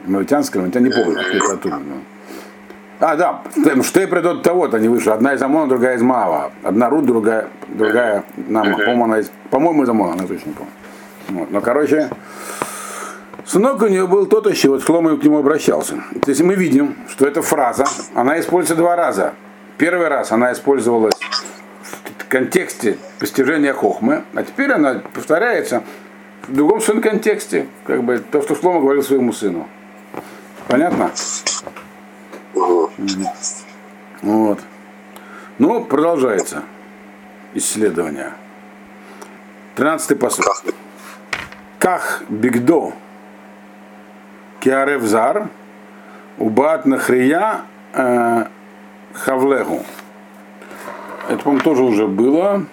Моавитянская, 0.05 0.63
но 0.63 0.71
я 0.73 0.81
не 0.81 0.89
помню, 0.89 1.19
ну. 1.63 2.14
А, 2.99 3.15
да, 3.15 3.41
ну, 3.55 3.83
что 3.83 4.01
и 4.01 4.05
придет 4.05 4.41
того-то 4.41 4.77
они 4.77 4.87
вышли. 4.87 5.09
Одна 5.09 5.33
из 5.33 5.41
Амона, 5.41 5.67
другая 5.67 5.97
из 5.97 6.01
Маава. 6.01 6.51
Одна 6.63 6.89
Рут, 6.89 7.05
другая, 7.05 7.49
другая 7.67 8.23
Нама. 8.37 8.77
По-моему, 8.77 9.03
она 9.03 9.19
из, 9.19 9.31
по-моему, 9.49 9.83
из 9.83 9.89
Амона, 9.89 10.13
она 10.13 10.27
точно 10.27 10.49
не 10.49 10.55
помню. 10.55 10.71
Вот. 11.29 11.51
Но, 11.51 11.59
короче, 11.59 12.09
сынок 13.45 13.81
у 13.81 13.87
нее 13.87 14.07
был 14.07 14.27
тот 14.27 14.49
еще, 14.49 14.69
вот 14.69 14.83
Шлома 14.83 15.17
к 15.17 15.23
нему 15.23 15.39
обращался. 15.39 15.95
То 16.21 16.29
есть 16.29 16.41
мы 16.41 16.55
видим, 16.55 16.95
что 17.09 17.27
эта 17.27 17.41
фраза, 17.41 17.85
она 18.13 18.39
используется 18.39 18.75
два 18.75 18.95
раза. 18.95 19.33
Первый 19.77 20.07
раз 20.07 20.31
она 20.31 20.53
использовалась 20.53 21.19
в 22.17 22.27
контексте 22.29 22.97
постижения 23.19 23.73
хохмы, 23.73 24.23
а 24.33 24.43
теперь 24.43 24.71
она 24.71 25.01
повторяется 25.13 25.83
в 26.47 26.53
другом 26.53 26.79
своем 26.79 27.01
контексте, 27.01 27.67
как 27.85 28.03
бы 28.03 28.19
то, 28.19 28.41
что 28.41 28.55
Шлома 28.55 28.79
говорил 28.79 29.03
своему 29.03 29.33
сыну. 29.33 29.67
Понятно? 30.67 31.11
Вот. 34.21 34.59
Ну, 35.57 35.83
продолжается 35.83 36.63
исследование. 37.53 38.33
13 39.75 40.19
посуд. 40.19 40.45
Ках 41.79 42.23
бигдо 42.29 42.93
киаревзар 44.59 45.49
убат 46.37 46.85
нахрия 46.85 47.61
э, 47.93 48.45
хавлегу. 49.13 49.83
Это, 51.29 51.43
по-моему, 51.43 51.63
тоже 51.63 51.83
уже 51.83 52.07
было. 52.07 52.65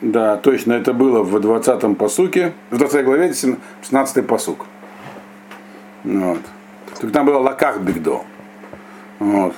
Да, 0.00 0.36
точно, 0.36 0.74
это 0.74 0.92
было 0.92 1.22
в 1.22 1.36
20-м 1.36 1.96
посуке. 1.96 2.52
В 2.70 2.78
20 2.78 3.04
главе 3.04 3.30
16-й 3.30 4.22
посук. 4.22 4.66
Вот. 6.04 6.40
Только 7.00 7.12
там 7.12 7.26
было 7.26 7.38
лаках 7.38 7.80
бигдо. 7.80 8.22
Вот. 9.18 9.54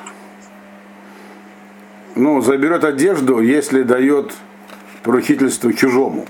Ну, 2.14 2.40
заберет 2.40 2.84
одежду, 2.84 3.40
если 3.40 3.82
дает 3.82 4.34
поручительство 5.02 5.72
чужому. 5.72 6.26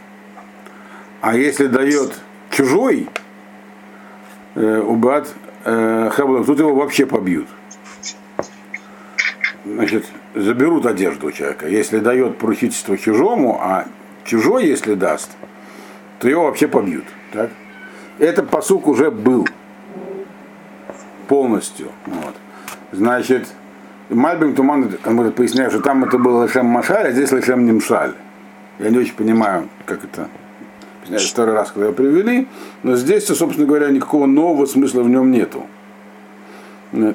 А 1.20 1.37
если 1.37 1.66
дает 1.66 2.12
чужой, 2.50 3.08
э, 4.54 4.80
убат 4.80 5.28
э, 5.64 6.11
тут 6.16 6.58
его 6.58 6.75
вообще 6.75 7.06
побьют. 7.06 7.49
Значит, 9.64 10.06
заберут 10.35 10.87
одежду 10.87 11.28
у 11.28 11.32
человека. 11.32 11.68
Если 11.68 11.99
дает 11.99 12.38
поручительство 12.38 12.97
чужому, 12.97 13.58
а 13.61 13.87
чужой, 14.25 14.66
если 14.66 14.94
даст, 14.94 15.30
то 16.18 16.28
его 16.28 16.44
вообще 16.44 16.68
побьют. 16.68 17.04
Так? 17.32 17.50
Этот 18.18 18.49
посук 18.49 18.87
уже 18.88 19.11
был 19.11 19.47
полностью. 21.28 21.90
Вот. 22.06 22.35
Значит, 22.92 23.49
Мальбим 24.09 24.54
Туман 24.54 24.97
он 25.04 25.33
поясняет, 25.33 25.73
что 25.73 25.83
там 25.83 26.04
это 26.04 26.18
было 26.18 26.45
Лешем 26.45 26.66
Машаль, 26.66 27.09
а 27.09 27.11
здесь 27.12 27.30
Лешем 27.33 27.66
Нимшаль. 27.66 28.14
Я 28.78 28.90
не 28.90 28.99
очень 28.99 29.14
понимаю, 29.14 29.68
как 29.85 30.04
это. 30.04 30.28
Объясняю, 31.02 31.28
второй 31.28 31.54
раз, 31.54 31.71
когда 31.71 31.87
его 31.87 31.95
привели, 31.95 32.49
но 32.83 32.97
здесь, 32.97 33.26
собственно 33.26 33.66
говоря, 33.66 33.88
никакого 33.90 34.26
нового 34.26 34.66
смысла 34.66 35.02
в 35.02 35.09
нем 35.09 35.30
нету. 35.30 35.66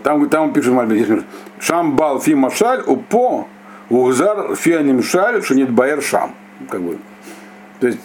Там, 0.03 0.29
там 0.29 0.53
пишет 0.53 0.73
Мальбим, 0.73 1.23
Шамбал 1.59 2.19
фи 2.19 2.35
Машаль, 2.35 2.83
упо, 2.85 3.47
ухзар 3.89 4.55
фи 4.55 4.73
анимшаль, 4.73 5.41
шанит 5.41 5.71
баер 5.71 6.01
шам. 6.01 6.35
Как 6.69 6.81
бы. 6.81 6.97
То 7.79 7.87
есть, 7.87 7.99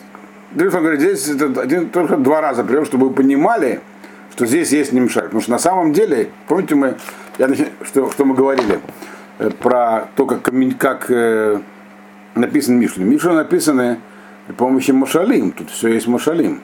Дрифон 0.52 0.80
говорит, 0.80 1.00
здесь 1.00 1.28
это 1.28 1.60
один, 1.60 1.90
только 1.90 2.16
два 2.16 2.40
раза 2.40 2.64
привел, 2.64 2.86
чтобы 2.86 3.08
вы 3.08 3.14
понимали, 3.14 3.80
что 4.32 4.46
здесь 4.46 4.72
есть 4.72 4.92
немшаль. 4.92 5.24
Потому 5.24 5.42
что 5.42 5.50
на 5.50 5.58
самом 5.58 5.92
деле, 5.92 6.30
помните 6.46 6.74
мы, 6.74 6.96
я, 7.38 7.48
что, 7.82 8.10
что 8.10 8.24
мы 8.24 8.34
говорили 8.34 8.80
э, 9.38 9.50
про 9.50 10.08
то, 10.16 10.26
как, 10.26 10.50
как 10.78 11.10
э, 11.10 11.60
написан 12.34 12.78
Мишна. 12.78 13.04
Мишна 13.04 13.32
написаны 13.32 14.00
при 14.46 14.54
помощи 14.54 14.90
Машалим. 14.90 15.52
Тут 15.52 15.70
все 15.70 15.88
есть 15.88 16.06
Машалим. 16.06 16.60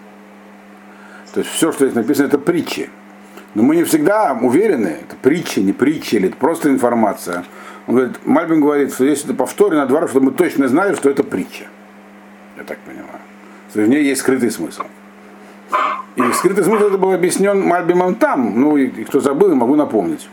То 1.32 1.40
есть 1.40 1.50
все, 1.50 1.72
что 1.72 1.84
здесь 1.84 1.96
написано, 1.96 2.26
это 2.26 2.38
притчи. 2.38 2.90
Но 3.54 3.62
мы 3.62 3.76
не 3.76 3.84
всегда 3.84 4.36
уверены, 4.40 4.98
это 5.02 5.16
притчи, 5.20 5.60
не 5.60 5.72
притчи, 5.72 6.16
или 6.16 6.28
это 6.28 6.36
просто 6.36 6.70
информация. 6.70 7.44
Он 7.86 7.94
говорит, 7.94 8.16
Мальбин 8.24 8.60
говорит, 8.60 8.92
что 8.92 9.04
если 9.04 9.26
это 9.26 9.34
повторено 9.34 9.86
два 9.86 10.00
раза, 10.00 10.12
чтобы 10.12 10.26
мы 10.26 10.32
точно 10.32 10.66
знали, 10.68 10.94
что 10.94 11.08
это 11.08 11.22
притча. 11.22 11.64
Я 12.56 12.64
так 12.64 12.78
понимаю. 12.78 13.20
что 13.70 13.82
в 13.82 13.88
ней 13.88 14.04
есть 14.04 14.22
скрытый 14.22 14.50
смысл. 14.50 14.84
И 16.16 16.32
скрытый 16.32 16.64
смысл 16.64 16.86
это 16.86 16.98
был 16.98 17.12
объяснен 17.12 17.60
Мальбимом 17.60 18.14
там, 18.14 18.60
ну 18.60 18.76
и 18.76 19.04
кто 19.04 19.20
забыл, 19.20 19.54
могу 19.54 19.74
напомнить. 19.74 20.28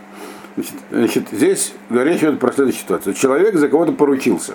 Значит, 0.56 0.74
значит, 0.90 1.28
здесь 1.32 1.74
речь 1.90 2.18
идет 2.18 2.38
про 2.38 2.52
следующую 2.52 2.82
ситуацию. 2.82 3.14
Человек 3.14 3.54
за 3.54 3.68
кого-то 3.68 3.92
поручился. 3.92 4.54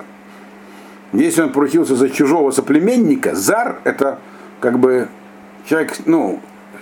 Если 1.13 1.42
он 1.42 1.51
поручился 1.51 1.96
за 1.96 2.10
чужого 2.10 2.51
соплеменника, 2.51 3.34
зар 3.34 3.80
это 3.84 4.20
как 4.60 4.80
бы 4.80 5.08
человек, 5.66 5.96
ну, 6.06 6.39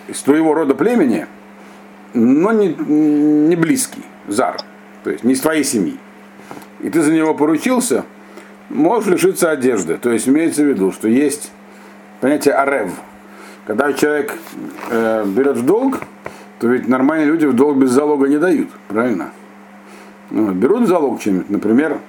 из 0.08 0.22
твоего 0.22 0.54
рода 0.54 0.74
племени, 0.74 1.28
но 2.14 2.52
не, 2.52 2.70
не 2.70 3.56
близкий, 3.56 4.04
зар, 4.28 4.58
то 5.04 5.12
есть 5.12 5.24
не 5.24 5.34
из 5.34 5.42
твоей 5.42 5.64
семьи. 5.64 5.98
И 6.82 6.90
ты 6.90 7.02
за 7.02 7.12
него 7.12 7.34
поручился, 7.34 8.04
можешь 8.70 9.10
лишиться 9.10 9.52
одежды. 9.52 9.98
То 9.98 10.12
есть 10.12 10.28
имеется 10.28 10.64
в 10.64 10.66
виду, 10.66 10.92
что 10.92 11.08
есть 11.08 11.52
понятие 12.22 12.56
арев. 12.56 12.92
Когда 13.66 13.94
человек 13.94 14.34
э, 14.90 15.26
берет 15.26 15.58
в 15.58 15.66
долг, 15.66 16.02
то 16.66 16.70
ведь 16.70 16.88
нормальные 16.88 17.28
люди 17.28 17.46
в 17.46 17.54
долг 17.54 17.78
без 17.78 17.92
залога 17.92 18.28
не 18.28 18.40
дают, 18.40 18.70
правильно? 18.88 19.30
Ну, 20.32 20.52
берут 20.52 20.88
залог 20.88 21.22
чем-нибудь, 21.22 21.52
например, 21.52 22.00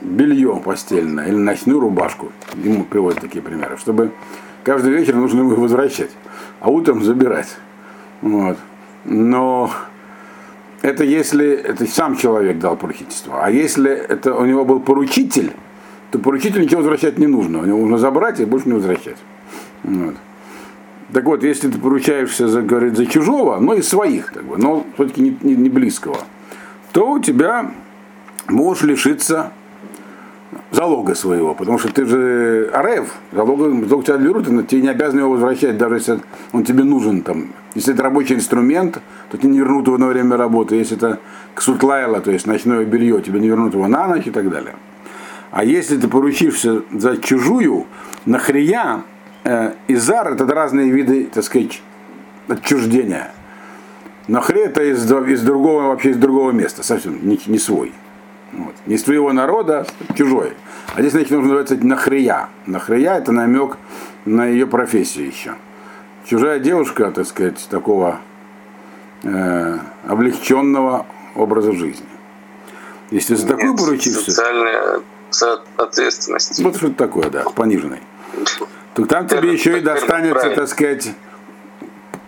белье 0.00 0.54
постельное 0.64 1.26
или 1.26 1.34
ночную 1.34 1.80
рубашку. 1.80 2.30
Ему 2.54 2.84
приводят 2.84 3.20
такие 3.20 3.42
примеры, 3.42 3.76
чтобы 3.78 4.12
каждый 4.62 4.92
вечер 4.92 5.16
нужно 5.16 5.40
его 5.40 5.56
возвращать, 5.56 6.12
а 6.60 6.70
утром 6.70 7.02
забирать. 7.02 7.48
Вот. 8.22 8.58
Но 9.04 9.72
это 10.82 11.02
если 11.02 11.50
это 11.50 11.84
сам 11.84 12.14
человек 12.14 12.60
дал 12.60 12.76
поручительство. 12.76 13.44
А 13.44 13.50
если 13.50 13.90
это 13.90 14.36
у 14.36 14.44
него 14.44 14.64
был 14.64 14.78
поручитель, 14.78 15.50
то 16.12 16.20
поручителю 16.20 16.62
ничего 16.62 16.82
возвращать 16.82 17.18
не 17.18 17.26
нужно. 17.26 17.58
У 17.58 17.64
него 17.64 17.80
нужно 17.80 17.98
забрать 17.98 18.38
и 18.38 18.44
больше 18.44 18.68
не 18.68 18.74
возвращать. 18.74 19.16
Вот. 19.82 20.14
Так 21.12 21.24
вот, 21.24 21.44
если 21.44 21.70
ты 21.70 21.78
поручаешься 21.78 22.48
за, 22.48 22.62
говорит, 22.62 22.96
за 22.96 23.06
чужого, 23.06 23.58
но 23.60 23.74
из 23.74 23.88
своих, 23.88 24.32
как 24.32 24.44
бы, 24.44 24.58
но 24.58 24.84
все-таки 24.94 25.20
не, 25.20 25.36
не, 25.42 25.54
не 25.54 25.68
близкого, 25.68 26.18
то 26.92 27.12
у 27.12 27.18
тебя 27.20 27.70
можешь 28.48 28.82
лишиться 28.82 29.52
залога 30.70 31.14
своего, 31.14 31.54
потому 31.54 31.78
что 31.78 31.92
ты 31.92 32.04
же 32.06 32.70
арев, 32.72 33.14
залог, 33.32 33.88
залог 33.88 34.04
тебя 34.04 34.16
берут, 34.16 34.48
и 34.48 34.64
тебе 34.64 34.82
не 34.82 34.88
обязаны 34.88 35.20
его 35.20 35.30
возвращать, 35.30 35.78
даже 35.78 35.94
если 35.96 36.20
он 36.52 36.64
тебе 36.64 36.84
нужен. 36.84 37.22
Там. 37.22 37.52
Если 37.74 37.94
это 37.94 38.02
рабочий 38.02 38.34
инструмент, 38.34 39.00
то 39.30 39.38
тебе 39.38 39.50
не 39.50 39.58
вернут 39.58 39.86
его 39.86 39.98
на 39.98 40.08
время 40.08 40.36
работы. 40.36 40.76
Если 40.76 40.96
это 40.96 41.20
ксутлайла, 41.54 42.20
то 42.20 42.30
есть 42.30 42.46
ночное 42.46 42.84
белье, 42.84 43.20
тебе 43.22 43.40
не 43.40 43.48
вернут 43.48 43.74
его 43.74 43.86
на 43.86 44.06
ночь 44.08 44.26
и 44.26 44.30
так 44.30 44.50
далее. 44.50 44.74
А 45.50 45.64
если 45.64 45.96
ты 45.96 46.08
поручишься 46.08 46.82
за 46.92 47.16
чужую, 47.16 47.86
нахрия, 48.24 48.96
э, 48.96 49.15
изар 49.88 50.32
это 50.32 50.46
разные 50.46 50.90
виды, 50.90 51.24
так 51.32 51.44
сказать, 51.44 51.82
отчуждения. 52.48 53.32
Нахре 54.28 54.64
это 54.64 54.82
из, 54.82 55.10
из 55.10 55.42
другого, 55.42 55.84
вообще 55.84 56.10
из 56.10 56.16
другого 56.16 56.50
места, 56.50 56.82
совсем 56.82 57.26
не, 57.26 57.40
не 57.46 57.58
свой. 57.58 57.92
Вот. 58.52 58.74
Не 58.86 58.96
из 58.96 59.02
твоего 59.02 59.32
народа, 59.32 59.86
чужой. 60.16 60.54
А 60.94 61.00
здесь, 61.00 61.12
значит, 61.12 61.30
нужно 61.30 61.54
называется 61.54 61.76
нахрия. 61.86 62.48
Нахрия 62.66 63.14
это 63.14 63.32
намек 63.32 63.76
на 64.24 64.46
ее 64.46 64.66
профессию 64.66 65.28
еще. 65.28 65.54
Чужая 66.24 66.58
девушка, 66.58 67.10
так 67.12 67.26
сказать, 67.26 67.64
такого 67.70 68.18
э, 69.22 69.78
облегченного 70.06 71.06
образа 71.36 71.72
жизни. 71.72 72.06
Если 73.10 73.36
за 73.36 73.46
такую 73.46 73.76
поручишься... 73.76 74.32
Социальная 74.32 75.00
ответственность. 75.76 76.60
Вот 76.62 76.76
что-то 76.76 76.94
такое, 76.94 77.30
да, 77.30 77.44
пониженной. 77.44 78.00
То 78.94 79.04
там 79.04 79.26
тебе 79.28 79.52
еще 79.52 79.78
и 79.78 79.80
достанется, 79.80 80.50
так 80.50 80.68
сказать, 80.68 81.10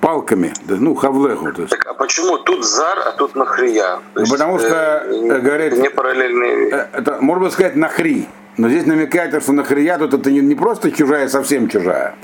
палками, 0.00 0.52
ну, 0.67 0.95
хавлеху. 0.95 1.52
То 1.52 1.62
есть. 1.62 1.71
Так, 1.71 1.87
а 1.87 1.95
почему 1.95 2.38
тут 2.38 2.64
зар, 2.64 2.99
а 3.07 3.12
тут 3.12 3.35
нахрия? 3.35 3.99
Ну, 4.14 4.26
потому 4.26 4.59
что, 4.59 5.05
э, 5.07 5.40
говорит, 5.40 5.76
не 5.78 5.90
параллельные 5.90 6.71
э, 6.71 6.87
Это, 6.93 7.19
можно 7.21 7.50
сказать, 7.50 7.76
нахри. 7.76 8.28
Но 8.56 8.69
здесь 8.69 8.87
намекает, 8.87 9.41
что 9.43 9.52
нахрия 9.52 9.99
тут 9.99 10.15
это 10.15 10.30
не, 10.30 10.41
не 10.41 10.54
просто 10.54 10.91
чужая, 10.91 11.28
совсем 11.28 11.69
чужая, 11.69 12.17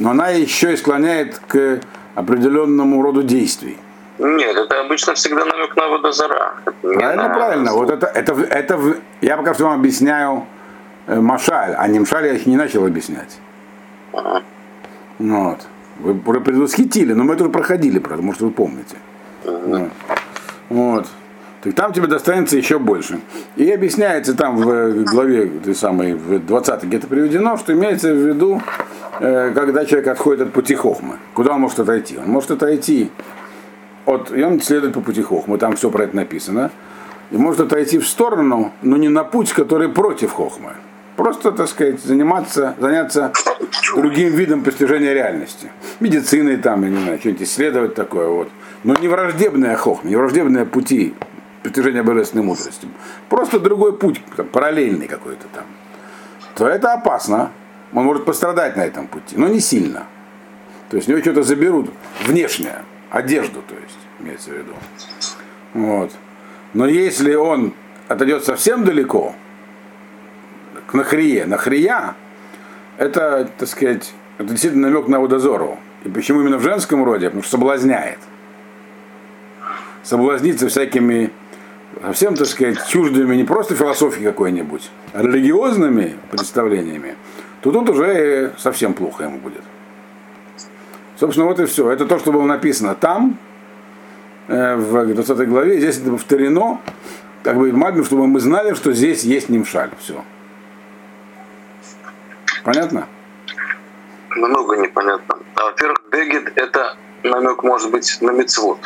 но 0.00 0.10
она 0.10 0.28
еще 0.28 0.72
и 0.72 0.76
склоняет 0.76 1.40
к 1.46 1.80
определенному 2.16 3.00
роду 3.00 3.22
действий. 3.22 3.78
Нет, 4.18 4.56
это 4.56 4.80
обычно 4.80 5.14
всегда 5.14 5.44
намек 5.44 5.76
на 5.76 5.88
водозара. 5.88 6.54
Правильно, 6.82 7.28
на... 7.28 7.34
правильно. 7.34 7.72
Вот 7.72 7.90
это, 7.90 8.06
это, 8.06 8.32
это, 8.32 8.96
я 9.20 9.36
пока 9.36 9.54
что 9.54 9.64
вам 9.64 9.78
объясняю 9.78 10.38
э, 10.38 10.57
Машаль, 11.08 11.74
а 11.76 11.88
не 11.88 11.98
Мшаль 11.98 12.26
я 12.26 12.34
их 12.34 12.46
не 12.46 12.56
начал 12.56 12.86
объяснять. 12.86 13.38
Ага. 14.12 14.42
Вот. 15.18 15.66
Вы 15.98 16.14
предвосхитили, 16.14 17.12
но 17.12 17.24
мы 17.24 17.34
это 17.34 17.44
уже 17.44 17.52
проходили, 17.52 17.98
потому 17.98 18.32
что 18.34 18.46
вы 18.46 18.50
помните. 18.52 18.96
Вот. 20.68 21.06
Так 21.62 21.74
там 21.74 21.92
тебе 21.92 22.06
достанется 22.06 22.56
еще 22.56 22.78
больше. 22.78 23.20
И 23.56 23.68
объясняется 23.70 24.34
там 24.34 24.56
в 24.56 25.04
главе 25.04 25.46
той 25.64 25.74
самой, 25.74 26.14
в 26.14 26.38
20 26.38 26.84
где-то 26.84 27.08
приведено, 27.08 27.56
что 27.56 27.72
имеется 27.72 28.12
в 28.12 28.16
виду, 28.16 28.62
э, 29.18 29.50
когда 29.54 29.84
человек 29.84 30.06
отходит 30.08 30.48
от 30.48 30.52
пути 30.52 30.76
хохмы. 30.76 31.16
Куда 31.34 31.54
он 31.54 31.62
может 31.62 31.80
отойти? 31.80 32.16
Он 32.16 32.30
может 32.30 32.52
отойти 32.52 33.10
от, 34.06 34.30
и 34.30 34.42
он 34.42 34.60
следует 34.60 34.94
по 34.94 35.00
пути 35.00 35.22
хохмы, 35.22 35.58
там 35.58 35.74
все 35.74 35.90
про 35.90 36.04
это 36.04 36.14
написано. 36.14 36.70
И 37.32 37.36
может 37.36 37.60
отойти 37.60 37.98
в 37.98 38.06
сторону, 38.06 38.72
но 38.82 38.96
не 38.96 39.08
на 39.08 39.24
путь, 39.24 39.52
который 39.52 39.88
против 39.88 40.32
хохмы. 40.32 40.74
Просто, 41.18 41.50
так 41.50 41.66
сказать, 41.66 42.00
заниматься, 42.00 42.76
заняться 42.78 43.32
другим 43.96 44.34
видом 44.34 44.62
постижения 44.62 45.12
реальности. 45.12 45.68
Медициной 45.98 46.58
там, 46.58 46.84
я 46.84 46.90
не 46.90 46.96
знаю, 46.96 47.18
что-нибудь 47.18 47.42
исследовать 47.42 47.96
такое 47.96 48.28
вот. 48.28 48.48
Но 48.84 48.94
не 48.94 49.08
враждебные 49.08 49.74
хохмы, 49.74 50.10
не 50.10 50.16
враждебные 50.16 50.64
пути 50.64 51.16
постижения 51.64 52.04
божественной 52.04 52.44
мудрости. 52.44 52.86
Просто 53.28 53.58
другой 53.58 53.98
путь, 53.98 54.20
там, 54.36 54.46
параллельный 54.46 55.08
какой-то 55.08 55.48
там. 55.52 55.64
То 56.54 56.68
это 56.68 56.92
опасно. 56.92 57.50
Он 57.92 58.04
может 58.04 58.24
пострадать 58.24 58.76
на 58.76 58.82
этом 58.82 59.08
пути, 59.08 59.34
но 59.36 59.48
не 59.48 59.58
сильно. 59.58 60.06
То 60.88 60.98
есть 60.98 61.08
у 61.08 61.10
него 61.10 61.20
что-то 61.20 61.42
заберут 61.42 61.90
внешнее, 62.26 62.84
одежду, 63.10 63.60
то 63.66 63.74
есть, 63.74 63.98
имеется 64.20 64.50
в 64.50 64.52
виду. 64.52 64.72
Вот. 65.74 66.12
Но 66.74 66.86
если 66.86 67.34
он 67.34 67.74
отойдет 68.06 68.44
совсем 68.44 68.84
далеко, 68.84 69.34
к 70.88 70.94
нахрие. 70.94 71.46
Нахрия 71.46 72.16
это, 72.96 73.48
так 73.58 73.68
сказать, 73.68 74.12
это 74.38 74.48
действительно 74.48 74.88
намек 74.88 75.06
на 75.06 75.20
водозору. 75.20 75.78
И 76.04 76.08
почему 76.08 76.40
именно 76.40 76.58
в 76.58 76.62
женском 76.62 77.04
роде? 77.04 77.26
Потому 77.26 77.42
что 77.42 77.52
соблазняет. 77.52 78.18
Соблазниться 80.02 80.68
всякими 80.68 81.30
совсем, 82.02 82.34
так 82.34 82.46
сказать, 82.46 82.78
чуждыми 82.88 83.36
не 83.36 83.44
просто 83.44 83.74
философией 83.74 84.24
какой-нибудь, 84.24 84.90
а 85.12 85.22
религиозными 85.22 86.14
представлениями, 86.30 87.16
то 87.60 87.70
тут 87.70 87.90
уже 87.90 88.52
совсем 88.58 88.94
плохо 88.94 89.24
ему 89.24 89.38
будет. 89.38 89.62
Собственно, 91.18 91.46
вот 91.46 91.58
и 91.60 91.66
все. 91.66 91.90
Это 91.90 92.06
то, 92.06 92.18
что 92.18 92.32
было 92.32 92.44
написано 92.44 92.94
там, 92.94 93.36
э, 94.46 94.76
в 94.76 95.06
20 95.06 95.48
главе. 95.48 95.78
Здесь 95.78 95.98
это 95.98 96.12
повторено, 96.12 96.80
как 97.42 97.56
бы, 97.56 97.70
чтобы 98.04 98.28
мы 98.28 98.40
знали, 98.40 98.74
что 98.74 98.92
здесь 98.92 99.24
есть 99.24 99.48
нимшаль. 99.48 99.90
Все. 99.98 100.22
Понятно? 102.68 103.06
Много 104.36 104.76
непонятно. 104.76 105.38
А, 105.54 105.64
во-первых, 105.64 106.02
бегет 106.12 106.52
это 106.54 106.96
намек 107.22 107.62
может 107.62 107.90
быть 107.90 108.18
на 108.20 108.30
мецвод. 108.30 108.78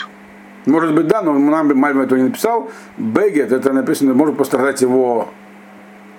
Может 0.67 0.95
быть, 0.95 1.09
да, 1.09 1.21
но 1.21 1.33
нам 1.33 1.77
Мальбим 1.77 2.03
этого 2.03 2.17
не 2.17 2.27
написал. 2.27 2.71
Бегет, 2.97 3.51
это 3.51 3.73
написано, 3.73 4.15
может 4.15 4.37
пострадать 4.37 4.81
его 4.83 5.31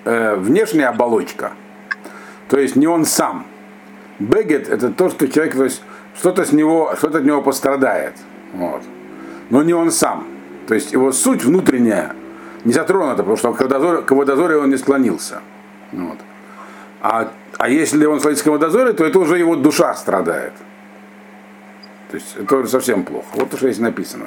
э, 0.04 0.34
внешняя 0.36 0.88
оболочка. 0.88 1.52
То 2.50 2.58
есть 2.58 2.76
не 2.76 2.86
он 2.86 3.06
сам. 3.06 3.46
Бегет 4.18 4.68
это 4.68 4.90
то, 4.90 5.08
что 5.08 5.26
человек, 5.26 5.56
то 5.56 5.64
есть 5.64 5.82
что-то 6.18 6.44
с 6.44 6.52
него, 6.52 6.94
что-то 6.98 7.18
от 7.18 7.24
него 7.24 7.40
пострадает. 7.40 8.12
Вот. 8.52 8.82
Но 9.48 9.62
не 9.62 9.72
он 9.72 9.90
сам. 9.90 10.26
То 10.66 10.74
есть 10.74 10.92
его 10.92 11.12
суть 11.12 11.42
внутренняя 11.42 12.14
не 12.64 12.74
затронута, 12.74 13.22
потому 13.22 13.38
что 13.38 13.54
к 13.54 13.60
водозоре, 13.62 14.02
к 14.02 14.10
водозоре 14.10 14.58
он 14.58 14.68
не 14.68 14.76
склонился. 14.76 15.40
Вот. 15.92 16.18
А, 17.00 17.30
а 17.58 17.68
если 17.68 18.04
он 18.06 18.18
в 18.18 18.22
славянском 18.22 18.58
дозоре, 18.58 18.92
то 18.92 19.04
это 19.04 19.18
уже 19.18 19.38
его 19.38 19.56
душа 19.56 19.94
страдает. 19.94 20.52
То 22.10 22.16
есть 22.16 22.36
это 22.36 22.66
совсем 22.66 23.04
плохо. 23.04 23.26
Вот 23.34 23.50
то, 23.50 23.56
что 23.56 23.66
здесь 23.66 23.80
написано. 23.80 24.26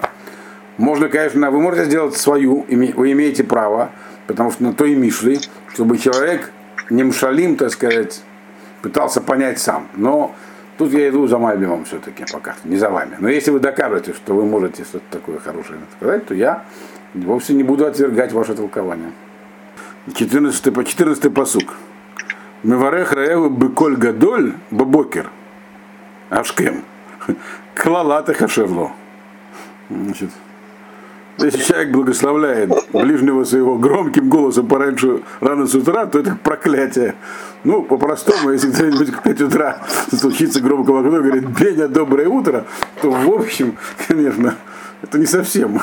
Можно, 0.77 1.09
конечно, 1.09 1.49
вы 1.49 1.59
можете 1.59 1.85
сделать 1.85 2.17
свою, 2.17 2.65
вы 2.67 3.11
имеете 3.11 3.43
право, 3.43 3.91
потому 4.27 4.51
что 4.51 4.63
на 4.63 4.73
то 4.73 4.85
и 4.85 4.95
мишли, 4.95 5.39
чтобы 5.73 5.97
человек 5.97 6.51
не 6.89 7.03
мшалим, 7.03 7.55
так 7.55 7.71
сказать, 7.71 8.21
пытался 8.81 9.21
понять 9.21 9.59
сам. 9.59 9.87
Но 9.95 10.35
тут 10.77 10.91
я 10.93 11.09
иду 11.09 11.27
за 11.27 11.37
Мальбимом 11.39 11.85
все-таки 11.85 12.25
пока, 12.31 12.55
не 12.63 12.77
за 12.77 12.89
вами. 12.89 13.15
Но 13.19 13.29
если 13.29 13.51
вы 13.51 13.59
докажете, 13.59 14.13
что 14.13 14.33
вы 14.33 14.45
можете 14.45 14.83
что-то 14.83 15.05
такое 15.09 15.39
хорошее 15.39 15.79
сказать, 15.97 16.25
то 16.27 16.33
я 16.35 16.63
вовсе 17.13 17.53
не 17.53 17.63
буду 17.63 17.85
отвергать 17.85 18.31
ваше 18.31 18.53
толкование. 18.53 19.11
14 20.13 20.73
по 20.73 20.83
14 20.83 21.33
посук. 21.33 21.73
Меварех 22.63 23.13
Раеву 23.13 23.49
Беколь 23.49 23.95
Гадоль 23.95 24.53
Бабокер. 24.71 25.29
Ашкем. 26.29 26.83
Клалата 27.75 28.33
Хашерло. 28.33 28.91
Значит, 29.89 30.31
если 31.37 31.61
человек 31.61 31.91
благословляет 31.91 32.71
ближнего 32.91 33.43
своего 33.43 33.77
громким 33.77 34.27
голосом 34.27 34.67
пораньше, 34.67 35.21
рано 35.39 35.67
с 35.67 35.75
утра, 35.75 36.07
то 36.07 36.19
это 36.19 36.35
проклятие. 36.41 37.15
Ну, 37.63 37.83
по-простому, 37.83 38.51
если 38.51 38.71
кто-нибудь 38.71 39.09
в 39.09 39.21
5 39.21 39.41
утра 39.41 39.81
случится 40.11 40.59
громко 40.61 40.91
в 40.91 40.97
окно 40.97 41.21
говорит, 41.21 41.45
Беня, 41.45 41.87
доброе 41.87 42.27
утро, 42.27 42.65
то 43.01 43.11
в 43.11 43.29
общем, 43.29 43.77
конечно, 44.07 44.55
это 45.03 45.19
не 45.19 45.27
совсем 45.27 45.79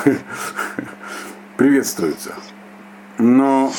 приветствуется. 1.57 2.33
Но 3.17 3.71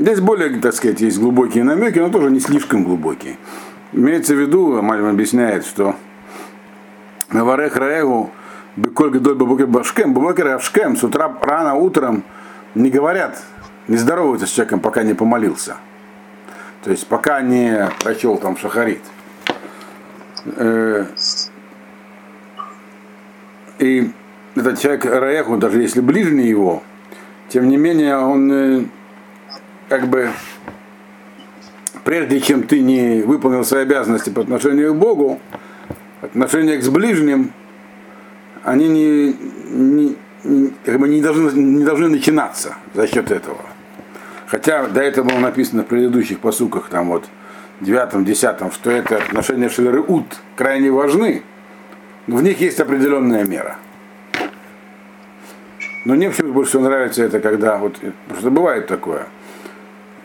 здесь 0.00 0.20
более, 0.20 0.58
так 0.60 0.74
сказать, 0.74 1.00
есть 1.00 1.18
глубокие 1.18 1.64
намеки, 1.64 1.98
но 1.98 2.08
тоже 2.08 2.30
не 2.30 2.40
слишком 2.40 2.84
глубокие. 2.84 3.36
Имеется 3.92 4.34
в 4.34 4.38
виду, 4.38 4.80
Мальм 4.82 5.06
объясняет, 5.06 5.64
что 5.66 5.94
Наварех 7.30 7.76
Раэгу 7.76 8.30
Беколь 8.76 9.10
Гадоль 9.10 9.34
Бабукер 9.34 9.66
Башкем, 9.66 10.14
Бабукер 10.14 10.48
Авшкем 10.48 10.96
с 10.96 11.04
утра 11.04 11.32
рано 11.42 11.74
утром 11.74 12.24
не 12.74 12.90
говорят, 12.90 13.42
не 13.88 13.96
здороваются 13.96 14.46
с 14.46 14.50
человеком, 14.50 14.80
пока 14.80 15.02
не 15.02 15.14
помолился. 15.14 15.76
То 16.82 16.90
есть 16.90 17.06
пока 17.06 17.40
не 17.42 17.90
прочел 18.02 18.38
там 18.38 18.56
шахарит. 18.56 19.02
Э, 20.56 21.06
и 23.78 24.10
этот 24.54 24.78
человек 24.78 25.04
Раеху, 25.04 25.56
даже 25.56 25.82
если 25.82 26.00
ближний 26.00 26.46
его, 26.46 26.82
тем 27.48 27.68
не 27.68 27.76
менее 27.76 28.16
он 28.16 28.52
э, 28.52 28.84
как 29.90 30.06
бы 30.06 30.30
прежде 32.04 32.40
чем 32.40 32.62
ты 32.62 32.80
не 32.80 33.22
выполнил 33.22 33.64
свои 33.64 33.82
обязанности 33.82 34.30
по 34.30 34.40
отношению 34.40 34.94
к 34.94 34.96
Богу, 34.96 35.40
отношения 36.22 36.78
к 36.78 36.88
ближним, 36.88 37.52
они 38.62 38.88
не, 38.88 39.36
не, 39.68 40.16
как 40.84 41.00
бы 41.00 41.08
не, 41.08 41.20
должны, 41.20 41.50
не 41.60 41.84
должны 41.84 42.08
начинаться 42.08 42.76
за 42.94 43.08
счет 43.08 43.32
этого. 43.32 43.58
Хотя 44.46 44.86
до 44.86 45.00
этого 45.02 45.28
было 45.28 45.38
написано 45.40 45.82
в 45.82 45.86
предыдущих 45.86 46.38
посуках, 46.38 46.88
там 46.88 47.08
вот, 47.08 47.24
девятом, 47.80 48.24
десятом, 48.24 48.70
что 48.70 48.92
это 48.92 49.16
отношения 49.16 49.68
Шелеры 49.68 50.02
Ут 50.02 50.36
крайне 50.54 50.92
важны, 50.92 51.42
в 52.28 52.40
них 52.42 52.60
есть 52.60 52.78
определенная 52.78 53.44
мера. 53.44 53.76
Но 56.04 56.14
мне 56.14 56.30
почему 56.30 56.52
больше 56.52 56.70
всего 56.70 56.84
нравится 56.84 57.24
это, 57.24 57.40
когда 57.40 57.76
вот, 57.78 57.98
что 58.38 58.50
бывает 58.50 58.86
такое, 58.86 59.26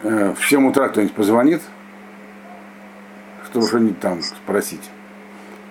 в 0.05 0.37
7 0.47 0.67
утра 0.67 0.89
кто-нибудь 0.89 1.15
позвонит, 1.15 1.61
чтобы 3.49 3.67
что-нибудь 3.67 3.99
там 3.99 4.21
спросить. 4.21 4.89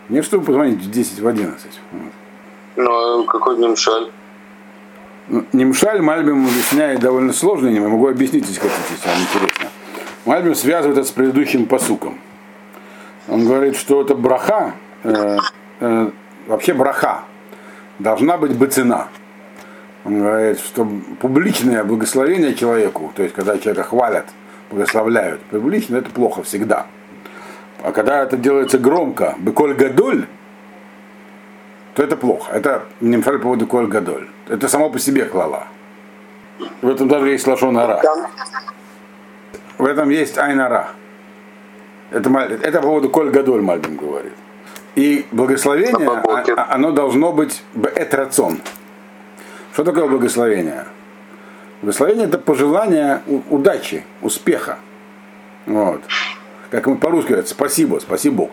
Не 0.09 0.23
чтобы 0.23 0.45
позвонить 0.45 0.83
в 0.83 0.91
10, 0.91 1.21
в 1.21 1.27
11. 1.27 1.81
Вот. 1.93 2.13
Ну, 2.77 3.23
а 3.23 3.27
какой 3.27 3.59
Нимшаль? 3.59 4.11
Ну, 5.29 5.45
Нимшаль 5.53 6.03
Мальбим 6.03 6.47
объясняет 6.47 7.01
довольно 7.01 7.33
сложно, 7.33 7.69
не 7.69 7.81
могу 7.81 8.09
объяснить, 8.09 8.47
если 8.47 8.61
хотите, 8.61 8.83
если 8.91 9.09
вам 9.09 9.19
интересно. 9.21 9.69
Мальбим 10.25 10.55
связывает 10.55 10.99
это 10.99 11.07
с 11.07 11.13
предыдущим 11.13 11.67
посуком. 11.67 12.19
Он 13.29 13.47
говорит, 13.47 13.77
что 13.77 14.03
это 14.03 14.15
браха, 14.15 14.75
э, 15.03 15.39
э, 15.81 16.11
вообще 16.47 16.75
браха, 16.75 17.23
должна 17.99 18.37
быть 18.37 18.57
бы 18.57 18.67
цена. 18.67 19.09
Он 20.05 20.19
говорит, 20.19 20.61
что 20.61 20.87
публичное 21.21 21.83
благословение 21.83 22.55
человеку, 22.55 23.13
то 23.17 23.23
есть 23.23 23.35
когда 23.35 23.59
человека 23.59 23.85
хвалят, 23.85 24.27
благословляют, 24.71 25.41
публично 25.43 25.97
это 25.97 26.11
плохо 26.11 26.43
всегда. 26.43 26.87
А 27.83 27.93
когда 27.93 28.23
это 28.23 28.37
делается 28.37 28.79
громко, 28.79 29.35
беколь 29.39 29.75
гадоль, 29.75 30.27
то 31.95 32.03
это 32.03 32.17
плохо. 32.17 32.53
Это 32.53 32.83
не 33.01 33.19
по 33.19 33.39
поводу 33.39 33.67
коль 33.67 33.87
гадоль. 33.87 34.29
Это 34.49 34.69
само 34.69 34.91
по 34.91 34.99
себе 34.99 35.25
хвала. 35.27 35.69
В 36.83 36.89
этом 36.89 37.09
даже 37.09 37.29
есть 37.29 37.47
лашон 37.47 37.79
ара. 37.79 38.03
В 39.79 39.85
этом 39.85 40.11
есть 40.11 40.39
айнара. 40.39 40.89
Это, 42.11 42.31
это 42.63 42.81
по 42.81 42.87
поводу 42.87 43.11
коль 43.11 43.31
гадоль 43.31 43.63
Мальбим 43.63 43.97
говорит. 43.97 44.33
И 44.95 45.27
благословение, 45.33 46.09
а, 46.09 46.45
а, 46.57 46.75
оно 46.75 46.93
должно 46.93 47.33
быть 47.33 47.63
этрацон. 47.97 48.61
Что 49.75 49.83
такое 49.83 50.07
благословение? 50.07 50.87
Благословение 51.83 52.27
это 52.29 52.39
пожелание 52.39 53.23
удачи, 53.51 54.05
успеха. 54.23 54.79
Вот. 55.67 56.01
Как 56.71 56.87
мы 56.87 56.97
по-русски 56.97 57.31
говорят, 57.31 57.49
спасибо, 57.49 57.99
спасибо 57.99 58.37
Бог. 58.37 58.51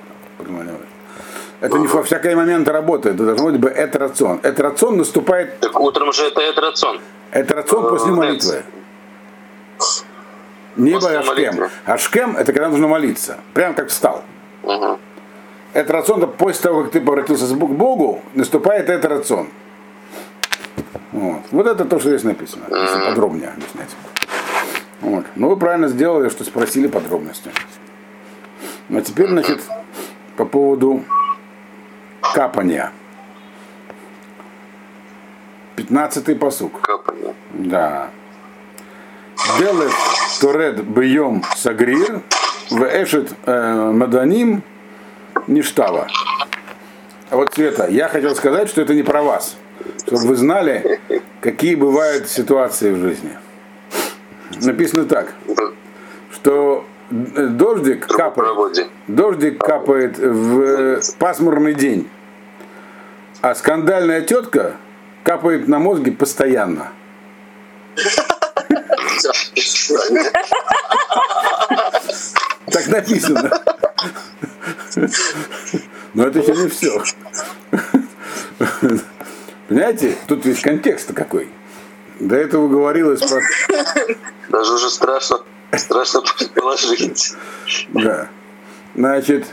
Это 1.60 1.78
не 1.78 1.86
во 1.86 2.02
всякий 2.02 2.34
момент 2.34 2.68
работает, 2.68 3.16
это 3.16 3.26
должно 3.26 3.52
быть 3.52 3.60
бы 3.60 3.70
это 3.70 4.00
рацион. 4.00 4.40
Это 4.42 4.64
рацион 4.64 4.98
наступает... 4.98 5.60
Так 5.60 5.80
утром 5.80 6.12
же 6.12 6.24
это 6.24 6.42
это 6.42 6.60
рацион. 6.60 7.00
Это 7.30 7.54
рацион 7.54 7.90
после 7.90 8.12
молитвы. 8.14 8.64
Не 10.76 10.94
после 10.94 11.20
Ашкем. 11.20 11.70
Ашкем 11.86 12.36
это 12.36 12.52
когда 12.52 12.70
нужно 12.70 12.88
молиться. 12.88 13.38
Прям 13.54 13.76
как 13.76 13.90
встал. 13.90 14.24
Угу. 14.64 14.98
Это 15.74 15.94
рацион, 15.94 16.18
это 16.18 16.28
после 16.28 16.64
того, 16.64 16.82
как 16.82 16.94
ты 16.94 16.98
обратился 16.98 17.46
к 17.46 17.58
Богу, 17.58 18.24
наступает 18.34 18.90
это 18.90 19.08
рацион. 19.08 19.50
Вот. 21.12 21.42
вот 21.52 21.68
это 21.68 21.86
то, 21.86 22.00
что 22.00 22.10
здесь 22.10 22.24
написано, 22.24 22.66
если 22.70 23.06
подробнее 23.06 23.50
объяснять. 23.50 23.90
Вот. 25.02 25.26
Ну 25.36 25.50
вы 25.50 25.58
правильно 25.58 25.88
сделали, 25.88 26.30
что 26.30 26.44
спросили 26.44 26.88
подробности. 26.88 27.52
А 28.90 29.02
теперь, 29.02 29.30
значит, 29.30 29.62
по 30.36 30.46
поводу 30.46 31.04
капания. 32.34 32.92
Пятнадцатый 35.76 36.36
посук. 36.36 36.82
Капание. 36.82 37.34
Да. 37.54 38.10
Делет 39.58 39.92
Торед 40.40 40.84
Бьем 40.84 41.44
Сагрир 41.56 42.22
в 42.70 42.84
Эшет 42.84 43.34
э, 43.46 43.92
Маданим 43.92 44.64
Ништава. 45.48 46.08
А 47.30 47.36
вот 47.36 47.54
Света, 47.54 47.88
я 47.90 48.08
хотел 48.10 48.36
сказать, 48.36 48.70
что 48.70 48.82
это 48.82 48.94
не 48.94 49.04
про 49.04 49.24
вас. 49.24 49.56
Чтобы 50.06 50.28
вы 50.28 50.36
знали, 50.36 51.00
какие 51.40 51.76
бывают 51.76 52.30
ситуации 52.30 52.92
в 52.92 52.98
жизни. 52.98 53.38
Написано 54.62 55.06
так, 55.06 55.34
что 56.32 56.86
дождик 57.10 58.08
капает, 58.08 58.90
дождик 59.08 59.60
капает 59.60 60.18
в 60.18 61.00
пасмурный 61.18 61.74
день, 61.74 62.10
а 63.42 63.56
скандальная 63.56 64.22
тетка 64.22 64.76
капает 65.24 65.68
на 65.68 65.80
мозге 65.80 66.12
постоянно. 66.12 66.92
Так 72.72 72.88
написано. 72.88 73.52
Но 76.14 76.26
это 76.26 76.40
еще 76.40 76.56
не 76.56 76.70
все. 76.70 77.04
Понимаете, 79.72 80.18
тут 80.28 80.46
весь 80.46 80.60
контекст 80.60 81.14
какой. 81.14 81.48
До 82.20 82.36
этого 82.36 82.68
говорилось 82.68 83.22
про... 83.22 83.40
Даже 84.50 84.74
уже 84.74 84.90
страшно. 84.90 85.38
Страшно 85.72 86.20
предположить. 86.38 87.34
Да. 87.94 88.28
Значит, 88.96 89.46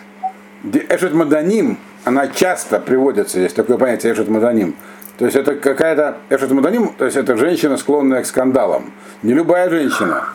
Эшет 0.64 1.14
Маданим, 1.14 1.78
она 2.02 2.26
часто 2.26 2.80
приводится, 2.80 3.38
есть 3.38 3.54
такое 3.54 3.78
понятие 3.78 4.12
Эшет 4.12 4.28
Маданим. 4.28 4.74
То 5.18 5.24
есть 5.24 5.36
это 5.36 5.54
какая-то 5.54 6.16
Эшет 6.30 6.50
Маданим, 6.50 6.88
то 6.94 7.04
есть 7.04 7.16
это 7.16 7.36
женщина, 7.36 7.76
склонная 7.76 8.24
к 8.24 8.26
скандалам. 8.26 8.92
Не 9.22 9.34
любая 9.34 9.70
женщина, 9.70 10.30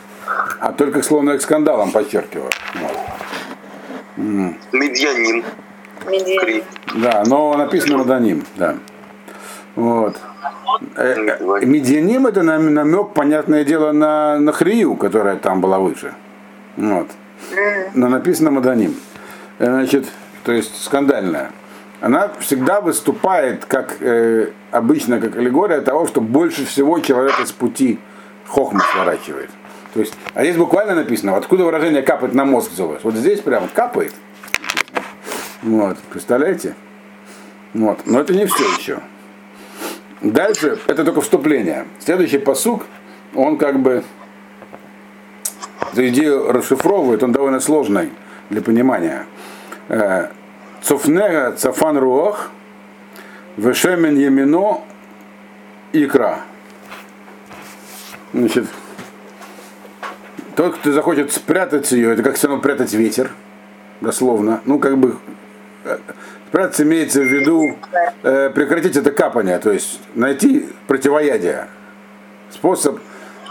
а 0.61 0.71
только 0.71 1.03
склонная 1.03 1.37
к 1.39 1.41
скандалам, 1.41 1.91
подчеркиваю. 1.91 2.51
Вот. 2.75 2.97
Медьяним. 4.71 5.43
Да, 6.95 7.23
но 7.25 7.57
написано 7.57 7.97
Маданим, 7.97 8.45
да. 8.55 8.77
Вот. 9.75 10.17
Э, 10.95 11.13
э, 11.15 11.65
медианим 11.65 12.27
это 12.27 12.43
намек, 12.43 13.13
понятное 13.13 13.63
дело, 13.63 13.91
на, 13.91 14.37
на 14.39 14.51
Хрию, 14.51 14.95
которая 14.95 15.37
там 15.37 15.61
была 15.61 15.79
выше. 15.79 16.13
Вот. 16.77 17.09
Но 17.93 18.07
написано 18.07 18.51
Маданим. 18.51 18.95
Э, 19.59 19.65
значит, 19.65 20.07
то 20.43 20.51
есть 20.51 20.81
скандальная. 20.81 21.51
Она 22.01 22.29
всегда 22.39 22.81
выступает, 22.81 23.65
как 23.65 23.97
э, 24.01 24.49
обычно, 24.71 25.19
как 25.19 25.37
аллегория 25.37 25.81
того, 25.81 26.05
что 26.05 26.21
больше 26.21 26.65
всего 26.65 26.99
человек 26.99 27.39
из 27.39 27.51
пути 27.51 27.99
хохма 28.45 28.81
сворачивает. 28.91 29.49
То 29.93 29.99
есть, 29.99 30.13
а 30.33 30.43
здесь 30.43 30.57
буквально 30.57 30.95
написано, 30.95 31.37
откуда 31.37 31.63
выражение 31.63 32.01
капает 32.01 32.33
на 32.33 32.45
мозг 32.45 32.71
взялось. 32.71 33.03
Вот 33.03 33.13
здесь 33.13 33.39
прямо 33.39 33.67
капает. 33.67 34.13
Вот, 35.61 35.97
представляете? 36.09 36.75
Вот. 37.73 37.99
Но 38.05 38.19
это 38.19 38.33
не 38.33 38.45
все 38.47 38.63
еще. 38.77 38.99
Дальше, 40.23 40.79
это 40.87 41.03
только 41.03 41.19
вступление. 41.19 41.85
Следующий 41.99 42.37
посук, 42.37 42.85
он 43.35 43.57
как 43.57 43.79
бы 43.79 44.03
эту 45.91 46.07
идею 46.07 46.49
расшифровывает, 46.49 47.21
он 47.23 47.33
довольно 47.33 47.59
сложный 47.59 48.09
для 48.49 48.61
понимания. 48.61 49.25
Э, 49.89 50.29
Цуфнега 50.81 51.51
цафан 51.51 51.97
руах, 51.97 52.51
вешемен 53.57 54.15
емино 54.15 54.81
икра. 55.91 56.39
Значит, 58.33 58.67
тот, 60.55 60.77
кто 60.77 60.93
захочет 60.93 61.33
спрятать 61.33 61.91
ее, 61.91 62.13
это 62.13 62.23
как 62.23 62.35
все 62.35 62.47
равно 62.47 62.61
прятать 62.61 62.93
ветер, 62.93 63.31
дословно. 63.99 64.61
Ну, 64.63 64.79
как 64.79 64.97
бы 64.97 65.17
спрятаться 66.53 66.83
имеется 66.83 67.19
в 67.21 67.23
виду 67.23 67.79
э, 68.21 68.51
прекратить 68.51 68.95
это 68.95 69.09
капание, 69.09 69.57
то 69.57 69.71
есть 69.71 69.99
найти 70.13 70.69
противоядие. 70.85 71.65
Способ 72.51 72.99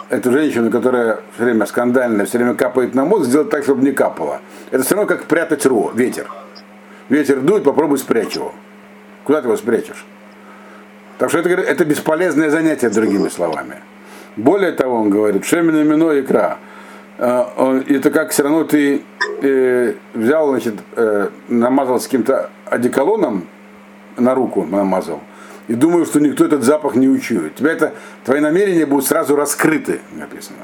эту 0.09 0.31
женщину, 0.31 0.71
которая 0.71 1.19
все 1.35 1.43
время 1.43 1.67
скандальная, 1.67 2.27
все 2.27 2.39
время 2.39 2.55
капает 2.55 2.95
на 2.95 3.05
мозг, 3.05 3.25
сделать 3.25 3.51
так, 3.51 3.65
чтобы 3.65 3.83
не 3.83 3.91
капало. 3.91 4.41
Это 4.71 4.85
все 4.85 4.95
равно 4.95 5.09
как 5.09 5.25
прятать 5.25 5.67
ро, 5.67 5.91
ветер. 5.93 6.31
Ветер 7.09 7.41
дует, 7.41 7.65
попробуй 7.65 7.99
спрячь 7.99 8.37
его. 8.37 8.55
Куда 9.25 9.41
ты 9.41 9.49
его 9.49 9.57
спрячешь? 9.57 10.07
Так 11.19 11.31
что 11.31 11.41
это, 11.41 11.49
это 11.49 11.85
бесполезное 11.85 12.51
занятие, 12.51 12.89
другими 12.89 13.29
словами. 13.31 13.81
Более 14.37 14.71
того, 14.71 15.01
он 15.01 15.11
говорит, 15.11 15.45
шемина 15.45 15.83
мино 15.83 16.21
икра. 16.21 16.59
Э, 17.19 17.83
это 17.89 18.13
как 18.13 18.31
все 18.31 18.45
равно 18.45 18.63
ты 18.63 19.03
э, 19.43 19.95
взял, 20.15 20.51
значит, 20.51 20.75
э, 20.95 21.31
намазал 21.49 21.99
с 21.99 22.05
каким-то 22.05 22.51
одеколоном 22.73 23.47
на 24.17 24.35
руку 24.35 24.65
намазал, 24.65 25.21
и 25.69 25.75
думаю, 25.75 26.07
что 26.07 26.21
никто 26.21 26.45
этот 26.45 26.63
запах 26.63 26.95
не 26.97 27.09
учует. 27.09 27.55
Тебя 27.55 27.73
это, 27.73 27.95
твои 28.25 28.41
намерения 28.41 28.87
будут 28.87 29.07
сразу 29.07 29.37
раскрыты, 29.37 30.01
написано. 30.13 30.59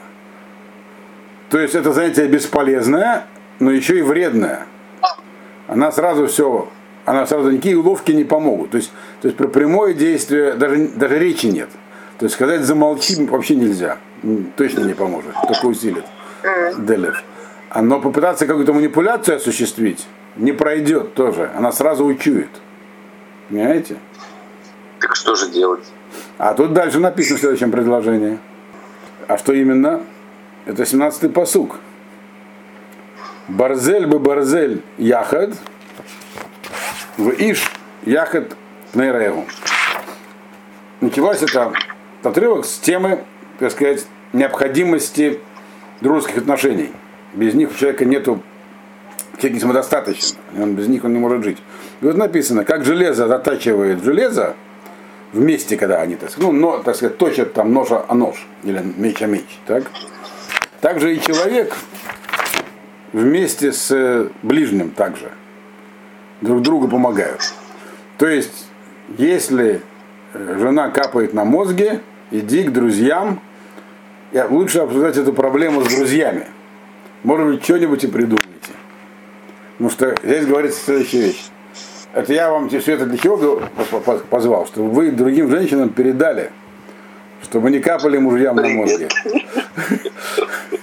То 1.51 1.59
есть 1.59 1.75
это 1.75 1.93
занятие 1.93 2.27
бесполезное, 2.27 3.27
но 3.59 3.71
еще 3.71 3.99
и 3.99 4.03
вредное. 4.03 4.67
Она 5.67 5.93
сразу 5.93 6.27
все, 6.27 6.69
она 7.05 7.27
сразу 7.27 7.51
никакие 7.51 7.79
уловки 7.79 8.13
не 8.13 8.25
помогут. 8.25 8.71
То 8.71 8.77
есть, 8.79 8.93
то 9.21 9.29
есть 9.29 9.37
про 9.37 9.49
прямое 9.49 9.95
действие 9.95 10.55
даже, 10.55 10.89
даже 10.89 11.19
речи 11.19 11.47
нет. 11.47 11.69
То 12.19 12.25
есть 12.25 12.35
сказать 12.35 12.63
замолчи 12.63 13.25
вообще 13.27 13.55
нельзя. 13.55 13.99
Точно 14.57 14.81
не 14.81 14.95
поможет, 14.95 15.35
только 15.47 15.67
усилит. 15.67 16.05
Делев. 16.79 17.23
А 17.71 17.83
но 17.83 18.01
попытаться 18.01 18.47
какую-то 18.47 18.73
манипуляцию 18.73 19.37
осуществить 19.37 20.07
не 20.39 20.53
пройдет 20.53 21.15
тоже. 21.15 21.51
Она 21.55 21.73
сразу 21.73 22.05
учует. 22.05 22.49
Понимаете? 23.49 23.97
Так 25.01 25.15
что 25.17 25.35
же 25.35 25.51
делать? 25.51 25.85
А 26.39 26.55
тут 26.55 26.73
дальше 26.73 27.01
написано 27.01 27.37
в 27.37 27.41
следующем 27.41 27.71
предложении. 27.71 28.39
А 29.27 29.37
что 29.37 29.53
именно? 29.53 30.01
Это 30.65 30.85
17-й 30.85 31.29
посук. 31.31 31.77
Барзель 33.49 34.07
бы 34.07 34.19
барзель 34.19 34.83
яхад, 34.99 35.55
в 37.17 37.31
иш 37.31 37.73
яхад 38.05 38.55
нейрегу. 38.95 39.47
Началась 41.01 41.43
это 41.43 41.73
отрывок 42.23 42.67
с 42.67 42.79
темы, 42.79 43.25
так 43.59 43.73
сказать, 43.73 44.07
необходимости 44.33 45.41
дружеских 46.01 46.39
отношений. 46.39 46.93
Без 47.33 47.55
них 47.55 47.71
у 47.71 47.75
человека 47.75 48.05
нету 48.05 48.43
всякий 49.39 49.61
самодостаточен, 49.61 50.37
он 50.61 50.75
без 50.75 50.89
них 50.89 51.05
он 51.05 51.13
не 51.13 51.19
может 51.19 51.45
жить. 51.45 51.59
И 52.01 52.05
вот 52.05 52.17
написано, 52.17 52.65
как 52.65 52.85
железо 52.85 53.27
затачивает 53.29 54.03
железо, 54.03 54.55
вместе, 55.33 55.77
когда 55.77 56.01
они, 56.01 56.17
так 56.17 56.31
сказать, 56.31 56.53
ну, 56.53 56.59
но, 56.59 56.79
так 56.79 56.97
сказать, 56.97 57.19
точат 57.19 57.53
там 57.53 57.73
нож 57.73 57.89
о 57.91 58.15
нож, 58.15 58.47
или 58.65 58.83
меч 58.97 59.21
о 59.23 59.27
меч, 59.27 59.45
так? 59.67 59.85
Также 60.81 61.15
и 61.15 61.21
человек 61.21 61.75
вместе 63.13 63.73
с 63.73 64.31
ближним 64.43 64.91
также 64.91 65.31
друг 66.41 66.63
другу 66.63 66.89
помогают. 66.89 67.53
То 68.17 68.27
есть, 68.27 68.67
если 69.17 69.83
жена 70.35 70.89
капает 70.91 71.35
на 71.35 71.45
мозге, 71.45 72.01
иди 72.31 72.63
к 72.65 72.73
друзьям, 72.73 73.41
лучше 74.33 74.81
обсуждать 74.81 75.17
эту 75.17 75.33
проблему 75.33 75.83
с 75.83 75.95
друзьями. 75.95 76.47
Может 77.23 77.47
быть, 77.47 77.65
что-нибудь 77.65 78.05
и 78.05 78.07
придумайте. 78.07 78.48
Потому 79.79 79.91
что 79.91 80.15
здесь 80.25 80.45
говорится 80.45 80.85
следующая 80.85 81.21
вещь. 81.21 81.45
Это 82.13 82.33
я 82.33 82.51
вам 82.51 82.69
все 82.69 82.95
это 82.95 83.07
для 83.07 83.17
чего 83.17 83.63
позвал? 84.29 84.67
Чтобы 84.67 84.91
вы 84.91 85.13
другим 85.13 85.49
женщинам 85.51 85.91
передали, 85.91 86.51
чтобы 87.45 87.71
не 87.71 87.79
капали 87.79 88.19
мужьям 88.19 88.57
на 88.57 88.69
мозги. 88.69 89.07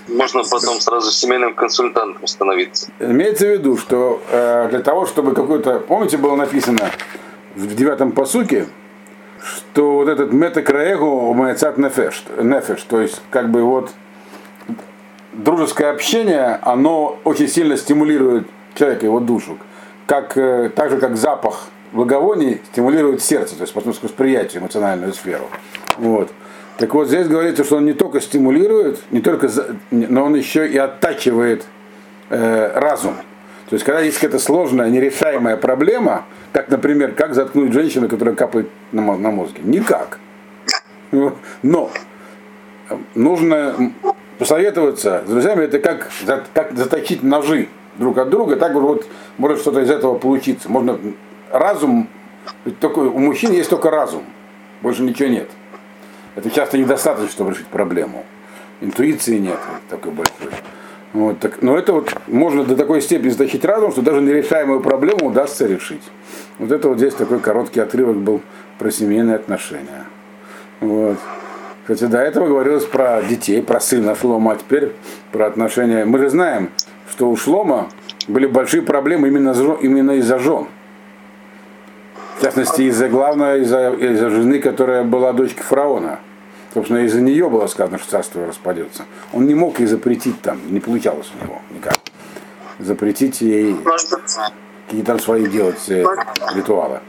Можно 0.07 0.43
потом 0.43 0.79
сразу 0.79 1.11
семейным 1.11 1.53
консультантом 1.55 2.25
становиться. 2.25 2.89
Имеется 3.01 3.47
в 3.47 3.49
виду, 3.49 3.75
что 3.77 4.21
э, 4.31 4.69
для 4.69 4.79
того, 4.79 5.05
чтобы 5.05 5.33
какой-то... 5.33 5.79
Помните, 5.79 6.17
было 6.17 6.37
написано 6.37 6.89
в 7.55 7.75
девятом 7.75 8.13
посуке, 8.13 8.67
что 9.43 9.95
вот 9.95 10.07
этот 10.07 10.31
метакраэгу 10.31 11.33
маяцат 11.33 11.77
нефеш, 11.77 12.23
нефеш, 12.41 12.81
то 12.83 13.01
есть 13.01 13.21
как 13.29 13.51
бы 13.51 13.61
вот 13.63 13.91
дружеское 15.33 15.91
общение, 15.91 16.59
оно 16.61 17.19
очень 17.25 17.49
сильно 17.49 17.75
стимулирует 17.75 18.47
человека, 18.75 19.05
его 19.05 19.19
душу 19.19 19.57
как, 20.05 20.37
э, 20.37 20.69
так 20.75 20.89
же 20.89 20.97
как 20.97 21.17
запах 21.17 21.67
благовоний 21.91 22.61
стимулирует 22.71 23.21
сердце, 23.21 23.55
то 23.55 23.61
есть 23.61 23.73
потомское 23.73 24.09
восприятие, 24.09 24.61
эмоциональную 24.61 25.13
сферу. 25.13 25.45
Вот. 25.97 26.31
Так 26.77 26.93
вот, 26.93 27.07
здесь 27.07 27.27
говорится, 27.27 27.63
что 27.63 27.77
он 27.77 27.85
не 27.85 27.93
только 27.93 28.19
стимулирует, 28.19 28.99
не 29.11 29.21
только, 29.21 29.49
но 29.91 30.25
он 30.25 30.35
еще 30.35 30.67
и 30.67 30.77
оттачивает 30.77 31.65
э, 32.29 32.71
разум. 32.75 33.15
То 33.69 33.73
есть, 33.73 33.85
когда 33.85 34.01
есть 34.01 34.17
какая-то 34.17 34.39
сложная, 34.39 34.89
нерешаемая 34.89 35.57
проблема, 35.57 36.25
как, 36.51 36.69
например, 36.69 37.13
как 37.13 37.33
заткнуть 37.33 37.73
женщину, 37.73 38.09
которая 38.09 38.35
капает 38.35 38.69
на, 38.91 39.15
на 39.15 39.31
мозге? 39.31 39.61
Никак. 39.63 40.19
Но 41.63 41.89
нужно 43.15 43.93
посоветоваться 44.37 45.23
с 45.25 45.29
друзьями, 45.29 45.63
это 45.63 45.79
как, 45.79 46.09
как 46.53 46.73
заточить 46.77 47.23
ножи 47.23 47.69
друг 47.97 48.17
от 48.17 48.29
друга, 48.29 48.55
так 48.55 48.73
вот 48.73 49.05
может 49.37 49.59
что-то 49.59 49.81
из 49.81 49.89
этого 49.89 50.17
получиться. 50.17 50.69
Можно 50.69 50.99
разум, 51.51 52.07
только, 52.79 52.99
у 52.99 53.19
мужчин 53.19 53.51
есть 53.51 53.69
только 53.69 53.89
разум, 53.89 54.23
больше 54.81 55.03
ничего 55.03 55.29
нет. 55.29 55.49
Это 56.35 56.49
часто 56.49 56.77
недостаточно, 56.77 57.29
чтобы 57.29 57.51
решить 57.51 57.67
проблему. 57.67 58.25
Интуиции 58.81 59.37
нет 59.37 59.59
такой 59.89 60.11
большой. 60.11 60.51
Вот, 61.13 61.39
так, 61.39 61.61
но 61.61 61.77
это 61.77 61.93
вот 61.93 62.13
можно 62.27 62.65
до 62.65 62.75
такой 62.75 63.01
степени 63.01 63.29
затащить 63.29 63.63
разум, 63.63 63.93
что 63.93 64.01
даже 64.01 64.19
нерешаемую 64.21 64.81
проблему 64.81 65.27
удастся 65.27 65.65
решить. 65.65 66.03
Вот 66.59 66.71
это 66.73 66.89
вот 66.89 66.97
здесь 66.97 67.13
такой 67.13 67.39
короткий 67.39 67.79
отрывок 67.79 68.17
был 68.17 68.41
про 68.77 68.91
семейные 68.91 69.37
отношения. 69.37 70.05
Вот. 70.81 71.17
Хотя 71.87 72.07
до 72.07 72.17
этого 72.17 72.47
говорилось 72.47 72.83
про 72.83 73.21
детей, 73.21 73.61
про 73.61 73.79
сына 73.79 74.15
Шлома, 74.15 74.53
а 74.53 74.55
теперь 74.57 74.91
про 75.31 75.45
отношения. 75.45 76.03
Мы 76.03 76.19
же 76.19 76.29
знаем, 76.29 76.71
что 77.15 77.29
у 77.29 77.37
Шлома 77.37 77.87
были 78.27 78.45
большие 78.45 78.83
проблемы 78.83 79.29
именно, 79.29 79.55
именно 79.79 80.11
из-за 80.11 80.37
жен. 80.37 80.67
В 82.37 82.41
частности, 82.41 82.81
из-за 82.81 83.07
главного, 83.07 83.57
из-за, 83.59 83.91
из-за 83.91 84.29
жены, 84.29 84.59
которая 84.59 85.03
была 85.03 85.31
дочкой 85.31 85.63
фараона. 85.63 86.19
Собственно, 86.73 87.05
из-за 87.05 87.21
нее 87.21 87.49
было 87.49 87.67
сказано, 87.67 87.97
что 87.97 88.11
царство 88.11 88.45
распадется. 88.45 89.03
Он 89.31 89.47
не 89.47 89.55
мог 89.55 89.79
ей 89.79 89.85
запретить 89.85 90.41
там, 90.41 90.59
не 90.69 90.81
получалось 90.81 91.31
у 91.39 91.45
него 91.45 91.61
никак. 91.73 91.95
Запретить 92.79 93.39
ей 93.39 93.77
какие-то 94.85 95.13
там 95.13 95.19
свои 95.19 95.47
делать 95.47 95.89
э, 95.89 96.03
ритуалы. 96.53 96.99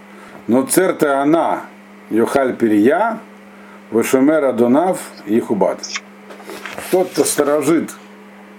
Но 0.46 0.62
церта 0.62 1.20
она, 1.20 1.64
Йохаль 2.10 2.54
Перия, 2.54 3.18
Вашумера 3.90 4.52
Донав 4.52 5.00
и 5.26 5.40
Хубат. 5.40 5.80
Тот, 6.92 7.10
кто 7.10 7.24
сторожит 7.24 7.90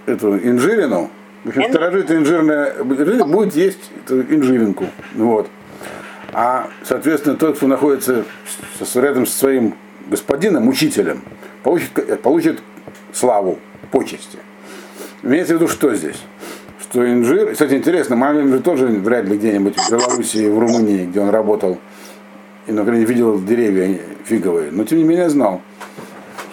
эту 0.05 0.38
инжирину, 0.38 1.10
общем, 1.49 1.63
сторожит 1.69 2.12
инжирная 2.12 2.73
будет 2.83 3.55
есть 3.55 3.91
инжиринку. 4.07 4.86
Вот. 5.15 5.49
А, 6.33 6.69
соответственно, 6.83 7.36
тот, 7.36 7.57
кто 7.57 7.67
находится 7.67 8.25
рядом 8.95 9.25
со 9.25 9.38
своим 9.38 9.75
господином, 10.10 10.67
учителем, 10.67 11.21
получит, 11.63 12.21
получит 12.21 12.62
славу, 13.13 13.60
почести. 13.91 14.39
Имеется 15.23 15.53
в 15.53 15.57
виду, 15.57 15.67
что 15.67 15.93
здесь? 15.95 16.21
Что 16.79 17.12
инжир, 17.12 17.51
кстати, 17.51 17.73
интересно, 17.73 18.15
маме 18.15 18.47
же 18.47 18.60
тоже 18.60 18.88
вряд 18.88 19.25
ли 19.25 19.38
где-нибудь 19.38 19.77
в 19.77 19.91
Белоруссии, 19.91 20.49
в 20.49 20.60
Румынии, 20.60 21.05
где 21.05 21.19
он 21.19 21.29
работал, 21.29 21.79
и, 22.67 22.71
например, 22.71 23.05
видел 23.07 23.41
деревья 23.41 23.99
фиговые, 24.25 24.71
но 24.71 24.83
тем 24.83 24.99
не 24.99 25.03
менее 25.03 25.29
знал, 25.29 25.62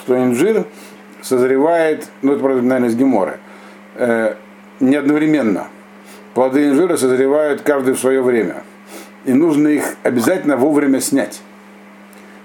что 0.02 0.16
инжир 0.16 0.64
созревает, 1.22 2.08
ну 2.22 2.32
это, 2.32 2.40
правда, 2.40 2.62
наверное, 2.62 2.88
из 2.88 2.96
Геморы, 2.96 3.38
э, 3.96 4.34
не 4.90 4.96
одновременно. 4.96 5.68
Плоды 6.34 6.68
инжира 6.68 6.96
созревают 6.96 7.62
каждый 7.62 7.94
в 7.94 7.98
свое 7.98 8.22
время. 8.22 8.62
И 9.24 9.32
нужно 9.32 9.68
их 9.68 9.96
обязательно 10.02 10.56
вовремя 10.56 11.00
снять. 11.00 11.40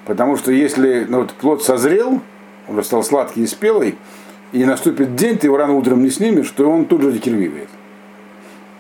Потому 0.05 0.37
что 0.37 0.51
если 0.51 1.05
ну, 1.07 1.19
вот 1.21 1.33
плод 1.33 1.63
созрел, 1.63 2.21
он 2.67 2.83
стал 2.83 3.03
сладкий 3.03 3.43
и 3.43 3.47
спелый, 3.47 3.97
и 4.51 4.65
наступит 4.65 5.15
день, 5.15 5.37
ты 5.37 5.47
его 5.47 5.57
рано 5.57 5.73
утром 5.73 6.03
не 6.03 6.09
снимешь, 6.09 6.47
что 6.47 6.69
он 6.69 6.85
тут 6.85 7.01
же 7.01 7.11
закервивает. 7.11 7.69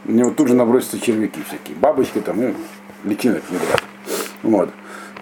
У 0.05 0.11
него 0.11 0.31
тут 0.31 0.47
же 0.47 0.55
набросятся 0.55 0.99
червяки 0.99 1.41
всякие, 1.47 1.75
бабочки 1.77 2.19
там, 2.19 2.41
и 2.41 2.53
личинок 3.03 3.43
не 3.51 3.57
брать. 3.57 3.83
Вот. 4.41 4.69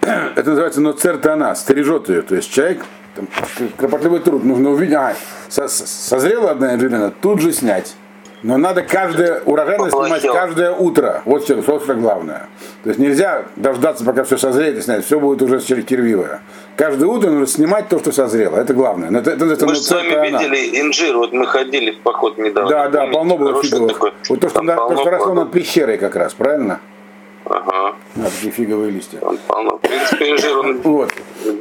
Это 0.00 0.50
называется 0.50 0.80
ноцертана, 0.80 1.54
стережет 1.54 2.08
ее. 2.08 2.22
То 2.22 2.36
есть 2.36 2.50
человек, 2.50 2.84
там, 3.14 3.26
кропотливый 3.76 4.20
труд, 4.20 4.44
нужно 4.44 4.70
увидеть, 4.70 4.94
а, 4.94 5.14
со- 5.48 5.68
со- 5.68 5.86
созрела 5.86 6.52
одна 6.52 6.72
неожиданно, 6.72 7.10
тут 7.10 7.40
же 7.40 7.52
снять. 7.52 7.94
Но 8.42 8.56
надо 8.56 8.82
каждое 8.82 9.40
урожайное 9.40 9.90
снимать 9.90 10.22
каждое 10.22 10.72
утро. 10.72 11.22
Вот 11.24 11.42
что, 11.44 11.60
собственно, 11.62 12.00
главное. 12.00 12.48
То 12.84 12.90
есть 12.90 13.00
нельзя 13.00 13.44
дождаться, 13.56 14.04
пока 14.04 14.22
все 14.24 14.36
созреет 14.36 14.78
и 14.78 14.80
снять. 14.80 15.04
Все 15.04 15.18
будет 15.18 15.42
уже 15.42 15.56
чер- 15.56 15.82
червивое. 15.82 16.40
Каждое 16.76 17.06
утро 17.06 17.30
нужно 17.30 17.46
снимать 17.48 17.88
то, 17.88 17.98
что 17.98 18.12
созрело. 18.12 18.56
Это 18.56 18.74
главное. 18.74 19.10
Это, 19.20 19.32
это, 19.32 19.44
это 19.46 19.66
Мы 19.66 19.74
же 19.74 19.80
с 19.80 19.90
вами 19.90 20.08
ноцертана. 20.10 20.38
видели 20.42 20.80
инжир, 20.80 21.16
вот 21.16 21.32
мы 21.32 21.46
ходили 21.46 21.90
в 21.90 21.98
поход 22.00 22.38
недавно. 22.38 22.70
Да, 22.70 22.88
да, 22.88 23.06
полно 23.08 23.36
было 23.36 23.60
фиговых. 23.62 23.92
такой. 23.92 24.12
Вот 24.28 24.40
то, 24.40 24.48
что, 24.48 24.62
на- 24.62 24.76
то, 24.76 24.96
что 24.96 25.10
росло 25.10 25.34
над 25.34 25.50
пещерой 25.50 25.98
как 25.98 26.14
раз, 26.14 26.32
правильно? 26.34 26.78
Ага, 27.44 27.94
Да, 28.14 28.24
такие 28.30 28.52
фиговые 28.52 28.90
листья. 28.90 29.18
там 29.18 29.38
полно. 29.48 29.78
В 29.78 29.80
принципе, 29.80 30.30
инжир, 30.30 30.58
он 30.58 30.80
Вот. 30.82 31.10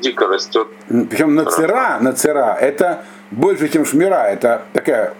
дико 0.01 0.27
растет. 0.27 0.67
Причем 1.09 1.33
нацера, 1.33 1.97
нацера, 2.01 2.55
это 2.59 3.03
больше, 3.31 3.69
чем 3.69 3.85
шмира. 3.85 4.23
Это 4.27 4.63
такая, 4.73 5.13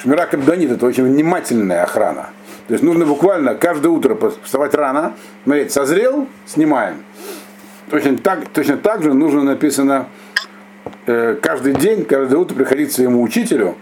шмира 0.00 0.26
кабданит, 0.26 0.70
это 0.70 0.86
очень 0.86 1.04
внимательная 1.04 1.82
охрана. 1.82 2.30
То 2.68 2.74
есть 2.74 2.82
нужно 2.82 3.06
буквально 3.06 3.54
каждое 3.54 3.88
утро 3.88 4.18
вставать 4.42 4.74
рано, 4.74 5.14
смотреть, 5.44 5.72
созрел, 5.72 6.26
снимаем. 6.46 7.04
Точно 7.90 8.18
так, 8.18 8.48
точно 8.48 8.76
так 8.76 9.02
же 9.02 9.14
нужно 9.14 9.42
написано 9.42 10.08
э, 11.06 11.36
каждый 11.40 11.74
день, 11.74 12.04
каждое 12.04 12.36
утро 12.36 12.56
приходить 12.56 12.90
к 12.90 12.92
своему 12.92 13.22
учителю 13.22 13.76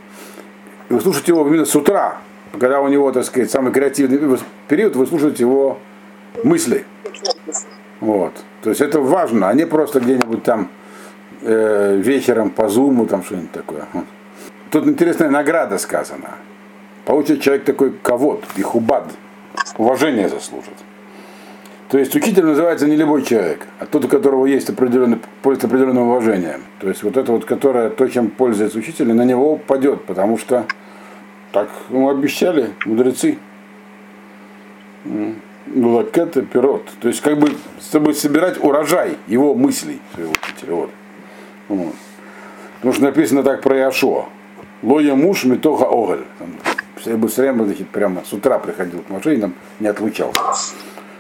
и 0.91 0.93
выслушать 0.93 1.27
его 1.29 1.47
именно 1.47 1.65
с 1.65 1.75
утра, 1.75 2.19
когда 2.59 2.81
у 2.83 2.89
него, 2.89 3.11
так 3.13 3.25
сказать, 3.25 3.51
самый 3.51 3.73
креативный 3.73 4.39
период, 4.69 4.97
выслушать 4.97 5.41
его 5.41 5.79
мысли. 6.43 6.85
Вот. 8.01 8.35
То 8.63 8.69
есть 8.71 8.83
это 8.83 9.01
важно, 9.01 9.49
а 9.49 9.55
не 9.55 9.67
просто 9.67 10.01
где-нибудь 10.01 10.43
там 10.43 10.69
э, 11.41 11.97
вечером 11.97 12.51
по 12.51 12.69
зуму, 12.69 13.07
там 13.07 13.25
что-нибудь 13.25 13.53
такое. 13.53 13.87
Тут 14.75 14.89
интересная 14.89 15.31
награда 15.31 15.79
сказана. 15.79 16.31
Получит 17.05 17.41
человек 17.41 17.65
такой 17.65 17.93
ковод, 17.93 18.45
ихубад, 18.57 19.05
уважение 19.79 20.29
заслужит. 20.29 20.75
То 21.91 21.97
есть 21.97 22.13
учитель 22.17 22.45
называется 22.45 22.89
не 22.89 22.97
любой 22.97 23.23
человек, 23.23 23.69
а 23.79 23.87
тот, 23.87 24.07
у 24.07 24.09
которого 24.09 24.47
есть 24.47 24.69
определенный, 24.69 25.21
пользуется 25.43 25.69
определенным 25.69 26.09
уважением. 26.09 26.65
То 26.81 26.89
есть 26.89 27.05
вот 27.05 27.17
это 27.17 27.31
вот, 27.31 27.45
которое, 27.45 27.89
то, 27.89 28.09
чем 28.09 28.31
пользуется 28.31 28.77
учитель, 28.77 29.13
на 29.13 29.25
него 29.25 29.53
упадет, 29.53 30.03
потому 30.07 30.39
что 30.39 30.67
так 31.53 31.69
ему 31.89 32.11
обещали 32.11 32.71
мудрецы. 32.85 33.39
Лакета 35.73 36.43
пирот. 36.43 36.91
То 37.01 37.07
есть 37.07 37.21
как 37.21 37.39
бы 37.39 37.53
чтобы 37.81 38.13
собирать 38.13 38.59
урожай 38.61 39.19
его 39.29 39.55
мыслей 39.55 40.01
своего 40.15 40.33
учителя. 40.33 40.75
Вот. 40.75 40.91
Вот. 41.69 41.95
Потому 42.79 42.93
что 42.93 43.05
написано 43.05 43.45
так 43.45 43.63
про 43.63 43.77
Яшуа. 43.77 44.27
Лоя 44.83 45.15
муж 45.15 45.45
метоха 45.45 45.85
оголь. 45.85 46.25
Я 47.05 47.17
бы 47.17 47.29
время 47.29 47.65
значит, 47.65 47.89
прямо 47.89 48.23
с 48.25 48.33
утра 48.33 48.59
приходил 48.59 49.01
к 49.01 49.11
машине, 49.11 49.41
там 49.43 49.55
не 49.81 49.89
отлучался. 49.89 50.41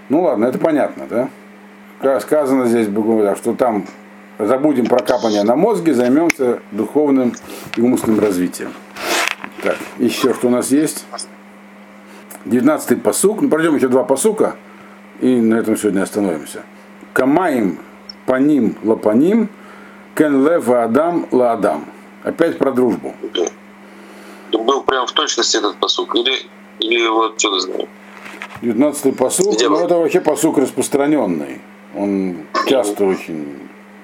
Ну 0.08 0.22
ладно, 0.22 0.46
это 0.46 0.58
понятно, 0.58 1.06
да? 1.08 2.20
Сказано 2.20 2.66
здесь, 2.66 2.86
что 2.86 3.54
там 3.54 3.86
забудем 4.38 4.86
про 4.86 5.00
капание 5.00 5.42
на 5.42 5.56
мозге, 5.56 5.94
займемся 5.94 6.60
духовным 6.72 7.34
и 7.76 7.80
умственным 7.80 8.20
развитием. 8.20 8.72
Так, 9.62 9.76
еще 9.98 10.34
что 10.34 10.48
у 10.48 10.50
нас 10.50 10.70
есть? 10.70 11.06
19-й 12.44 12.96
посук. 12.96 13.40
Ну, 13.40 13.48
пройдем 13.48 13.76
еще 13.76 13.88
два 13.88 14.04
посука, 14.04 14.56
и 15.20 15.40
на 15.40 15.54
этом 15.54 15.76
сегодня 15.76 16.02
остановимся. 16.02 16.62
Камаим 17.14 17.78
паним 18.26 18.76
лапаним, 18.82 19.48
кен 20.14 20.46
лева 20.46 20.84
адам 20.84 21.26
ла 21.30 21.52
адам. 21.52 21.86
Опять 22.24 22.58
про 22.58 22.72
дружбу. 22.72 23.14
Был 24.52 24.82
прям 24.82 25.06
в 25.06 25.12
точности 25.12 25.58
этот 25.58 25.76
посук. 25.76 26.16
Или, 26.16 26.46
или 26.80 27.06
вот 27.06 27.38
что-то 27.38 27.60
знаю. 27.60 27.88
19-й 28.62 29.12
посук, 29.12 29.56
Где 29.56 29.68
ну 29.68 29.76
вы? 29.76 29.82
это 29.84 29.98
вообще 29.98 30.20
посук 30.20 30.58
распространенный. 30.58 31.60
Он 31.94 32.38
часто 32.66 33.04
очень 33.04 33.58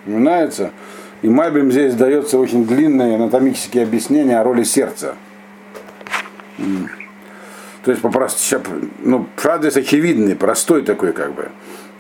упоминается. 0.05 0.73
И 1.23 1.29
Мальбим 1.29 1.71
здесь 1.71 1.95
дается 1.95 2.39
очень 2.39 2.67
длинное 2.67 3.17
анатомические 3.17 3.85
объяснения 3.85 4.39
о 4.39 4.45
роли 4.45 4.65
сердца. 4.65 5.17
То 7.85 7.91
есть 7.91 8.03
попросту, 8.03 8.61
ну, 8.99 9.27
пшат 9.37 9.63
здесь 9.63 9.77
очевидный, 9.77 10.37
простой 10.37 10.83
такой 10.83 11.13
как 11.13 11.33
бы, 11.33 11.49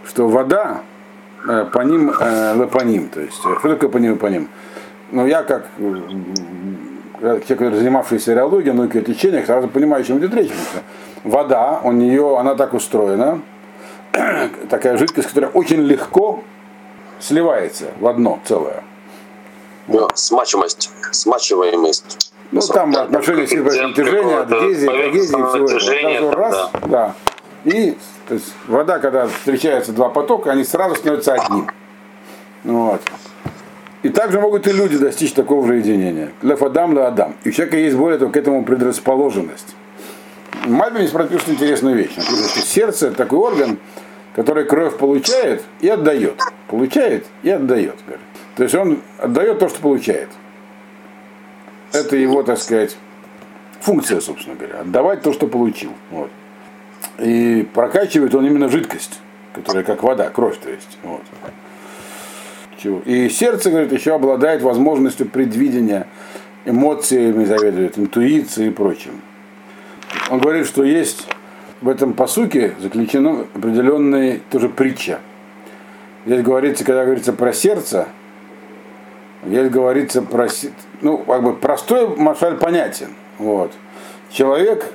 что 0.07 0.29
вода 0.29 0.83
э, 1.49 1.67
по 1.73 1.81
ним 1.81 2.11
э, 2.11 2.55
лапаним, 2.55 3.09
то 3.09 3.21
есть 3.21 3.39
э, 3.47 3.57
что 3.59 3.69
такое 3.71 3.89
по 3.89 3.97
ним 3.97 4.19
по 4.19 4.27
ним? 4.27 4.49
Ну 5.13 5.27
я 5.27 5.43
как 5.43 5.67
э, 5.79 5.83
м, 5.83 7.03
человек, 7.21 7.75
занимавшийся 7.75 8.35
реологией, 8.35 8.73
ну 8.73 8.85
и 8.85 9.03
течениях, 9.03 9.47
сразу 9.47 9.69
понимаю, 9.69 10.03
о 10.03 10.05
чем 10.05 10.19
идет 10.19 10.35
речь. 10.35 10.51
Вода, 11.25 11.81
у 11.83 11.93
нее, 11.93 12.39
она 12.39 12.55
так 12.55 12.73
устроена, 12.75 13.41
такая 14.71 14.97
жидкость, 14.97 15.29
которая 15.29 15.51
очень 15.51 15.81
легко 15.83 16.43
сливается 17.19 17.87
в 17.99 18.07
одно 18.07 18.41
целое. 18.45 18.83
Ну, 19.89 20.09
смачиваемость. 20.15 20.91
Смачиваемость. 21.11 22.33
Ну, 22.53 22.61
там 22.61 22.95
отношение 22.97 23.47
силы 23.47 23.71
какого-то 23.71 24.41
адгезии, 24.41 24.87
когезии, 24.87 25.27
всего 25.27 26.09
этого. 26.09 26.33
раз, 26.33 26.71
да. 26.87 27.15
И 27.65 27.97
то 28.27 28.35
есть, 28.35 28.53
вода, 28.67 28.99
когда 28.99 29.27
встречаются 29.27 29.93
два 29.93 30.09
потока, 30.09 30.53
они 30.53 30.65
сразу 30.65 30.95
становятся 30.95 31.35
одним. 31.35 31.69
Вот. 32.65 33.01
И 34.03 34.09
также 34.09 34.41
могут 34.41 34.67
и 34.67 34.73
люди 34.73 34.97
достичь 34.97 35.33
такого 35.33 35.67
же 35.67 35.77
единения. 35.77 36.33
Лев 36.43 36.63
Адам, 36.63 36.95
Ле 36.95 37.05
Адам. 37.05 37.37
И 37.45 37.51
у 37.51 37.53
человека 37.53 37.77
есть 37.77 37.97
более 37.97 38.19
того 38.19 38.31
к 38.31 38.37
этому 38.37 38.65
предрасположенность. 38.65 39.75
Мальбин 40.67 41.01
здесь 41.01 41.13
пропишет 41.13 41.49
интересную 41.51 41.97
вещь. 41.97 42.17
Написано, 42.17 42.49
что 42.49 42.61
сердце 42.61 43.09
это 43.09 43.17
такой 43.17 43.39
орган, 43.39 43.79
который 44.35 44.65
кровь 44.65 44.97
получает 44.97 45.65
и 45.81 45.89
отдает. 45.89 46.41
Получает 46.69 47.27
и 47.43 47.51
отдает. 47.51 47.97
То 48.57 48.63
есть 48.63 48.75
он 48.75 49.01
отдает 49.19 49.59
то, 49.59 49.69
что 49.69 49.81
получает. 49.81 50.29
Это 51.93 52.17
его, 52.17 52.43
так 52.43 52.59
сказать, 52.59 52.97
функция, 53.81 54.21
собственно 54.21 54.57
говоря. 54.57 54.81
Отдавать 54.81 55.23
то, 55.23 55.33
что 55.33 55.47
получил. 55.47 55.93
Вот. 56.11 56.31
И 57.19 57.69
прокачивает 57.75 58.35
он 58.35 58.47
именно 58.47 58.69
жидкость, 58.69 59.21
которая 59.55 59.83
как 59.83 60.03
вода, 60.03 60.31
кровь, 60.31 60.59
то 60.59 60.71
есть. 60.71 60.99
Вот. 61.03 61.23
Чего? 62.83 63.01
И 63.05 63.29
сердце, 63.29 63.71
говорит, 63.71 63.93
еще 63.93 64.15
обладает 64.15 64.63
возможностью 64.63 65.29
предвидения, 65.29 66.07
эмоциями 66.65 67.45
заведует, 67.45 67.99
интуицией 67.99 68.71
и 68.71 68.73
прочим. 68.73 69.21
Он 70.31 70.39
говорит, 70.39 70.67
что 70.67 70.83
есть 70.83 71.27
в 71.83 71.89
этом 71.91 72.15
посуке 72.15 72.75
заключена 72.81 73.47
определенная 73.55 74.41
тоже 74.51 74.71
притча. 74.71 75.21
Здесь 76.25 76.43
говорится, 76.43 76.85
когда 76.85 77.05
говорится 77.05 77.35
про 77.35 77.53
сердце, 77.53 78.09
здесь 79.45 79.69
говорится 79.69 80.23
про, 80.23 80.49
ну, 81.03 81.19
как 81.19 81.43
бы 81.43 81.55
простой 81.55 82.17
машаль 82.17 82.57
понятен. 82.57 83.09
Вот. 83.37 83.73
Человек, 84.31 84.91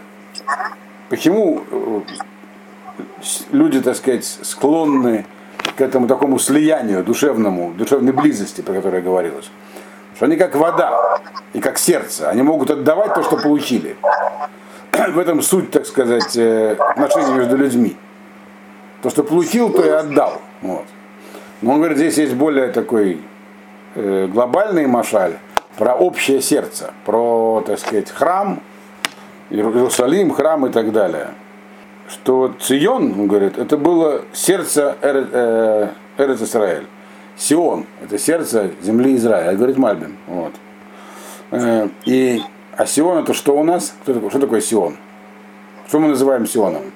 почему 1.10 1.64
э, 1.70 2.02
люди, 3.52 3.80
так 3.80 3.96
сказать, 3.96 4.26
склонны 4.26 5.26
к 5.76 5.82
этому 5.82 6.08
такому 6.08 6.40
слиянию 6.40 7.04
душевному, 7.04 7.74
душевной 7.74 8.14
близости, 8.14 8.62
про 8.62 8.74
которую 8.74 9.04
говорилось. 9.04 9.50
Что 10.16 10.26
они 10.26 10.38
как 10.38 10.56
вода 10.56 11.20
и 11.54 11.60
как 11.60 11.78
сердце. 11.78 12.30
Они 12.30 12.42
могут 12.42 12.72
отдавать 12.72 13.14
то, 13.14 13.24
что 13.24 13.38
получили. 13.38 13.98
В 15.10 15.20
этом 15.20 15.42
суть, 15.42 15.72
так 15.72 15.86
сказать, 15.86 16.38
э, 16.38 16.74
отношений 16.74 17.34
между 17.34 17.58
людьми. 17.58 17.98
То, 19.02 19.10
что 19.10 19.24
получил, 19.24 19.70
то 19.70 19.84
и 19.84 19.90
отдал. 19.90 20.42
Вот. 20.62 20.86
Но 21.62 21.74
он 21.74 21.78
говорит, 21.80 21.98
здесь 21.98 22.18
есть 22.18 22.34
более 22.34 22.70
такой 22.70 23.20
э, 23.96 24.28
глобальный 24.28 24.88
машаль 24.88 25.34
про 25.78 25.94
общее 25.94 26.42
сердце, 26.42 26.94
про, 27.06 27.64
так 27.66 27.80
сказать, 27.80 28.10
храм, 28.10 28.62
Иерусалим, 29.50 30.32
храм 30.32 30.66
и 30.66 30.72
так 30.72 30.92
далее. 30.92 31.30
Что 32.08 32.54
Цион, 32.60 33.20
он 33.20 33.28
говорит, 33.28 33.58
это 33.58 33.78
было 33.78 34.22
сердце 34.34 34.96
э, 35.02 35.90
Эрец 36.18 36.42
Исраэль. 36.42 36.86
Сион, 37.38 37.86
это 38.02 38.18
сердце 38.18 38.72
земли 38.82 39.16
Израиля, 39.16 39.56
говорит 39.56 39.78
Мальбин. 39.78 40.18
Вот. 40.28 40.54
Э, 41.52 41.90
И, 42.06 42.42
а 42.78 42.86
Сион 42.86 43.24
это 43.24 43.34
что 43.34 43.58
у 43.58 43.64
нас? 43.64 43.96
Кто 44.04 44.14
такой, 44.14 44.30
что 44.30 44.40
такое 44.40 44.62
Сион? 44.62 44.98
Что 45.88 46.00
мы 46.00 46.08
называем 46.10 46.46
Сионом? 46.46 46.92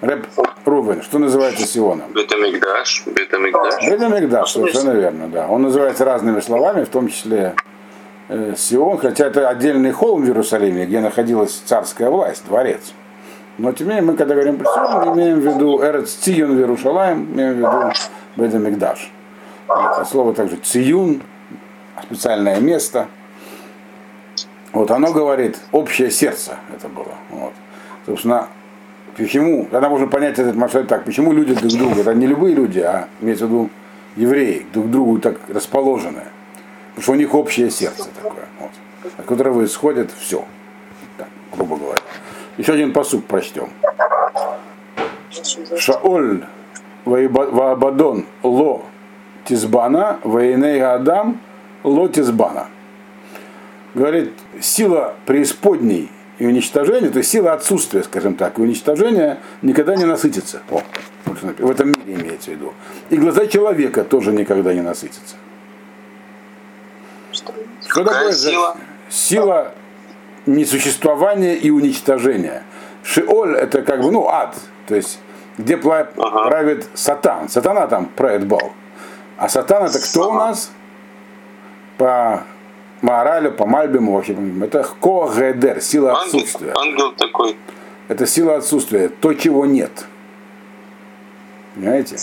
Рэп 0.00 0.26
Рувен, 0.64 1.02
что 1.02 1.18
называется 1.18 1.66
Сионом? 1.66 2.12
Бетамикдаш, 2.12 3.04
Бетамикдаш. 3.06 3.90
Бетамикдаш, 3.90 4.50
совершенно 4.50 4.90
верно, 4.92 5.28
да. 5.28 5.46
Он 5.48 5.62
называется 5.62 6.04
разными 6.04 6.40
словами, 6.40 6.84
в 6.84 6.88
том 6.88 7.08
числе 7.08 7.54
э, 8.28 8.54
Сион, 8.56 8.98
хотя 8.98 9.26
это 9.26 9.48
отдельный 9.48 9.92
холм 9.92 10.22
в 10.22 10.26
Иерусалиме, 10.26 10.86
где 10.86 11.00
находилась 11.00 11.52
царская 11.64 12.10
власть, 12.10 12.44
дворец. 12.46 12.92
Но 13.58 13.72
тем 13.72 13.86
не 13.86 13.94
менее, 13.94 14.10
мы 14.10 14.16
когда 14.16 14.34
говорим 14.34 14.58
про 14.58 14.66
Сион, 14.66 15.08
мы 15.08 15.14
имеем 15.14 15.40
в 15.40 15.46
виду 15.46 15.80
Эрец 15.82 16.12
Циюн 16.14 16.56
в 16.56 16.58
Иерушалаем, 16.58 17.32
имеем 17.32 17.54
в 17.54 17.56
виду 17.58 17.92
Бедамикдаш. 18.36 19.12
Вот, 19.68 20.08
слово 20.08 20.34
также 20.34 20.56
Циюн, 20.56 21.22
специальное 22.02 22.58
место. 22.60 23.06
Вот 24.72 24.90
оно 24.90 25.12
говорит 25.12 25.58
общее 25.70 26.10
сердце 26.10 26.56
это 26.74 26.88
было. 26.88 27.14
Вот. 27.30 27.52
Собственно, 28.06 28.48
почему, 29.16 29.68
тогда 29.70 29.88
можно 29.88 30.08
понять 30.08 30.38
этот 30.38 30.56
маршрут 30.56 30.88
так, 30.88 31.04
почему 31.04 31.32
люди 31.32 31.54
друг 31.54 31.72
другу, 31.72 32.00
это 32.00 32.12
не 32.12 32.26
любые 32.26 32.56
люди, 32.56 32.80
а 32.80 33.08
имеется 33.20 33.46
в 33.46 33.50
виду 33.50 33.70
евреи, 34.16 34.66
друг 34.72 34.90
другу 34.90 35.20
так 35.20 35.36
расположены. 35.48 36.22
Потому 36.90 37.02
что 37.02 37.12
у 37.12 37.14
них 37.14 37.34
общее 37.34 37.70
сердце 37.70 38.08
такое, 38.20 38.46
вот, 38.58 38.70
от 39.16 39.26
которого 39.26 39.64
исходит 39.64 40.10
все, 40.18 40.44
так, 41.18 41.28
грубо 41.52 41.76
говоря. 41.76 42.00
Еще 42.56 42.72
один 42.72 42.92
посуд 42.92 43.26
прочтем. 43.26 43.70
Шаоль 45.78 46.44
Ваабадон 47.04 48.26
Ло 48.42 48.82
Тизбана, 49.44 50.20
Ваиней 50.22 50.82
Адам 50.82 51.40
Ло 51.82 52.08
Тизбана. 52.08 52.68
Говорит, 53.94 54.32
сила 54.60 55.14
преисподней 55.26 56.10
и 56.38 56.46
уничтожения, 56.46 57.10
то 57.10 57.18
есть 57.18 57.30
сила 57.30 57.52
отсутствия, 57.52 58.02
скажем 58.02 58.34
так, 58.34 58.58
и 58.58 58.62
уничтожения 58.62 59.38
никогда 59.62 59.94
не 59.94 60.04
насытится. 60.04 60.62
О, 60.70 60.82
в 61.26 61.70
этом 61.70 61.88
мире 61.88 62.20
имеется 62.20 62.50
в 62.50 62.54
виду. 62.54 62.72
И 63.10 63.16
глаза 63.16 63.46
человека 63.46 64.04
тоже 64.04 64.32
никогда 64.32 64.72
не 64.72 64.80
насытятся. 64.80 65.36
Что, 67.32 67.52
Что 67.86 68.04
такое 68.04 68.32
сила? 68.32 68.76
Сила 69.08 69.74
несуществования 70.46 71.54
и 71.54 71.70
уничтожения. 71.70 72.62
Шиоль 73.02 73.56
это 73.56 73.82
как 73.82 74.02
бы, 74.02 74.10
ну, 74.10 74.28
ад, 74.28 74.56
то 74.86 74.94
есть 74.94 75.18
где 75.58 75.76
правит 75.76 76.88
сатан. 76.94 77.48
Сатана 77.48 77.86
там 77.86 78.06
правит 78.06 78.46
бал. 78.46 78.72
А 79.36 79.48
сатан 79.48 79.84
это 79.84 80.00
кто 80.00 80.30
у 80.30 80.34
нас? 80.34 80.72
По 81.96 82.44
Маоралю, 83.02 83.52
по 83.52 83.66
Мальбиму, 83.66 84.14
вообще, 84.14 84.36
это 84.62 84.86
Коагедер, 85.00 85.80
сила 85.80 86.12
отсутствия. 86.12 86.72
Ангел 86.76 87.12
такой. 87.12 87.56
Это 88.08 88.26
сила 88.26 88.56
отсутствия, 88.56 89.08
то, 89.08 89.32
чего 89.34 89.64
нет. 89.66 90.06
Понимаете? 91.74 92.16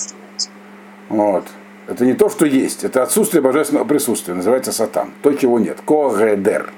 Вот. 1.10 1.46
Это 1.88 2.06
не 2.06 2.14
то, 2.14 2.30
что 2.30 2.46
есть, 2.46 2.84
это 2.84 3.04
отсутствие 3.04 3.42
божественного 3.42 3.86
присутствия, 3.86 4.34
называется 4.34 4.72
сатан. 4.72 5.12
То, 5.22 5.34
чего 5.34 5.60
нет. 5.60 5.80
Коагедер, 5.86 6.72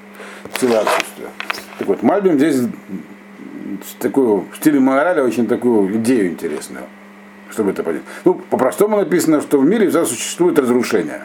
сила 0.58 0.80
отсутствия. 0.80 1.28
Так 1.78 1.88
вот, 1.88 2.02
Мальбим 2.02 2.38
здесь 2.38 2.60
такую, 3.98 4.46
в 4.52 4.56
стиле 4.56 4.80
Маораля 4.80 5.24
очень 5.24 5.46
такую 5.46 5.96
идею 5.96 6.28
интересную, 6.28 6.84
чтобы 7.50 7.70
это 7.70 7.82
понять. 7.82 8.02
Ну, 8.24 8.34
по-простому 8.34 8.96
написано, 8.96 9.40
что 9.40 9.58
в 9.58 9.64
мире 9.64 9.88
всегда 9.88 10.04
существует 10.04 10.58
разрушение. 10.58 11.22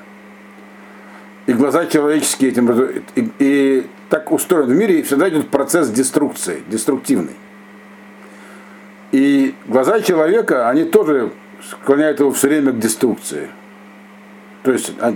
И 1.46 1.54
глаза 1.54 1.86
человеческие 1.88 2.52
этим 2.52 2.72
и, 3.16 3.30
и 3.40 3.88
так 4.10 4.32
устроен 4.32 4.68
в 4.68 4.76
мире, 4.76 5.00
и 5.00 5.04
всегда 5.04 5.30
идет 5.30 5.50
процесс 5.50 5.90
деструкции, 5.90 6.64
деструктивный. 6.68 7.36
И 9.12 9.56
глаза 9.68 10.02
человека, 10.02 10.70
они 10.70 10.84
тоже 10.84 11.32
склоняют 11.64 12.20
его 12.20 12.32
все 12.32 12.48
время 12.48 12.72
к 12.72 12.80
деструкции. 12.80 13.50
То 14.64 14.72
есть, 14.72 14.94
а, 15.00 15.16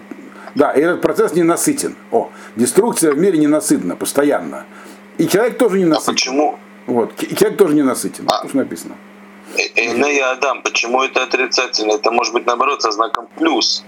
да, 0.56 0.72
и 0.72 0.82
этот 0.82 1.01
процесс 1.01 1.34
не 1.34 1.43
насытен. 1.43 1.95
О, 2.12 2.30
деструкция 2.56 3.14
в 3.14 3.18
мире 3.18 3.38
ненасытна, 3.39 3.95
постоянно. 3.95 4.66
И 5.18 5.28
человек 5.28 5.58
тоже 5.58 5.78
не 5.80 5.86
насытен. 5.86 6.12
А 6.12 6.14
почему? 6.14 6.60
Вот. 6.86 7.24
И 7.24 7.36
человек 7.36 7.58
тоже 7.58 7.76
не 7.76 7.82
насытен. 7.82 8.26
А, 8.28 8.47
что 8.47 8.58
написано. 8.58 8.95
Иная 9.76 10.32
Адам, 10.32 10.62
почему 10.62 11.04
это 11.04 11.24
отрицательно? 11.24 11.93
Это 11.93 12.12
может 12.12 12.34
быть 12.34 12.45
наоборот 12.45 12.82
со 12.82 12.91
знаком 12.91 13.28
плюс. 13.38 13.84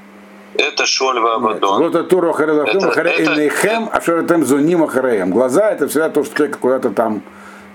Это 0.58 0.86
Шольва 0.86 1.36
Абадон. 1.36 1.84
Вот 1.84 1.96
это 1.96 2.04
Туру 2.06 2.32
Харелахем, 2.32 2.90
Харейнейхем, 2.90 3.90
а 3.92 4.00
Шаратем 4.02 4.46
Зунима 4.46 4.88
Хареем. 4.88 5.32
Глаза 5.32 5.70
это 5.70 5.88
всегда 5.88 6.10
то, 6.10 6.24
что 6.24 6.36
человек 6.36 6.60
куда-то 6.60 6.92
там 6.92 7.24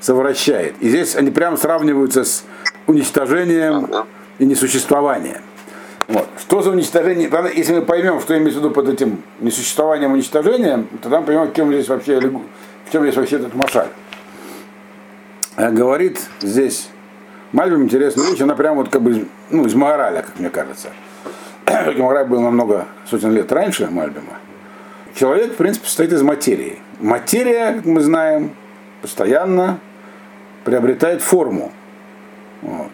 совращает. 0.01 0.77
И 0.81 0.89
здесь 0.89 1.15
они 1.15 1.31
прямо 1.31 1.57
сравниваются 1.57 2.25
с 2.25 2.45
уничтожением 2.87 3.85
ага. 3.85 4.07
и 4.39 4.47
несуществованием. 4.47 5.43
Вот. 6.11 6.29
Что 6.41 6.61
за 6.61 6.71
уничтожение? 6.71 7.31
Если 7.55 7.73
мы 7.73 7.83
поймем, 7.83 8.21
что 8.21 8.37
имеется 8.37 8.59
в 8.59 8.65
виду 8.65 8.75
под 8.75 8.89
этим 8.89 9.23
несуществованием 9.39 10.13
уничтожением, 10.13 10.89
тогда 11.01 11.21
мы 11.21 11.27
поймем, 11.27 11.47
в 11.47 11.55
чем 11.55 11.69
здесь 11.73 11.89
вообще, 11.89 12.19
в 12.19 12.93
чем 12.93 13.03
здесь 13.05 13.17
вообще 13.17 13.37
этот 13.37 13.55
машаль. 13.55 13.87
Э, 15.57 15.71
говорит 15.71 16.21
здесь 16.41 16.89
Мальбим 17.53 17.85
интересную 17.85 18.29
вещь, 18.29 18.41
она 18.41 18.57
прям 18.57 18.77
вот 18.77 18.89
как 18.89 19.03
бы 19.03 19.27
ну, 19.51 19.65
из 19.65 19.75
Маораля, 19.75 20.23
как 20.23 20.39
мне 20.41 20.51
кажется. 20.51 20.89
Маораль 21.97 22.27
был 22.27 22.41
намного 22.41 22.87
сотен 23.09 23.33
лет 23.33 23.53
раньше 23.53 23.89
Мальбима. 23.89 24.39
Человек, 25.15 25.53
в 25.53 25.57
принципе, 25.57 25.87
состоит 25.87 26.13
из 26.13 26.23
материи. 26.23 26.81
Материя, 26.99 27.75
как 27.75 27.85
мы 27.85 28.01
знаем, 28.01 28.51
постоянно 29.01 29.79
приобретает 30.65 31.23
форму. 31.23 31.71
Вот. 32.63 32.91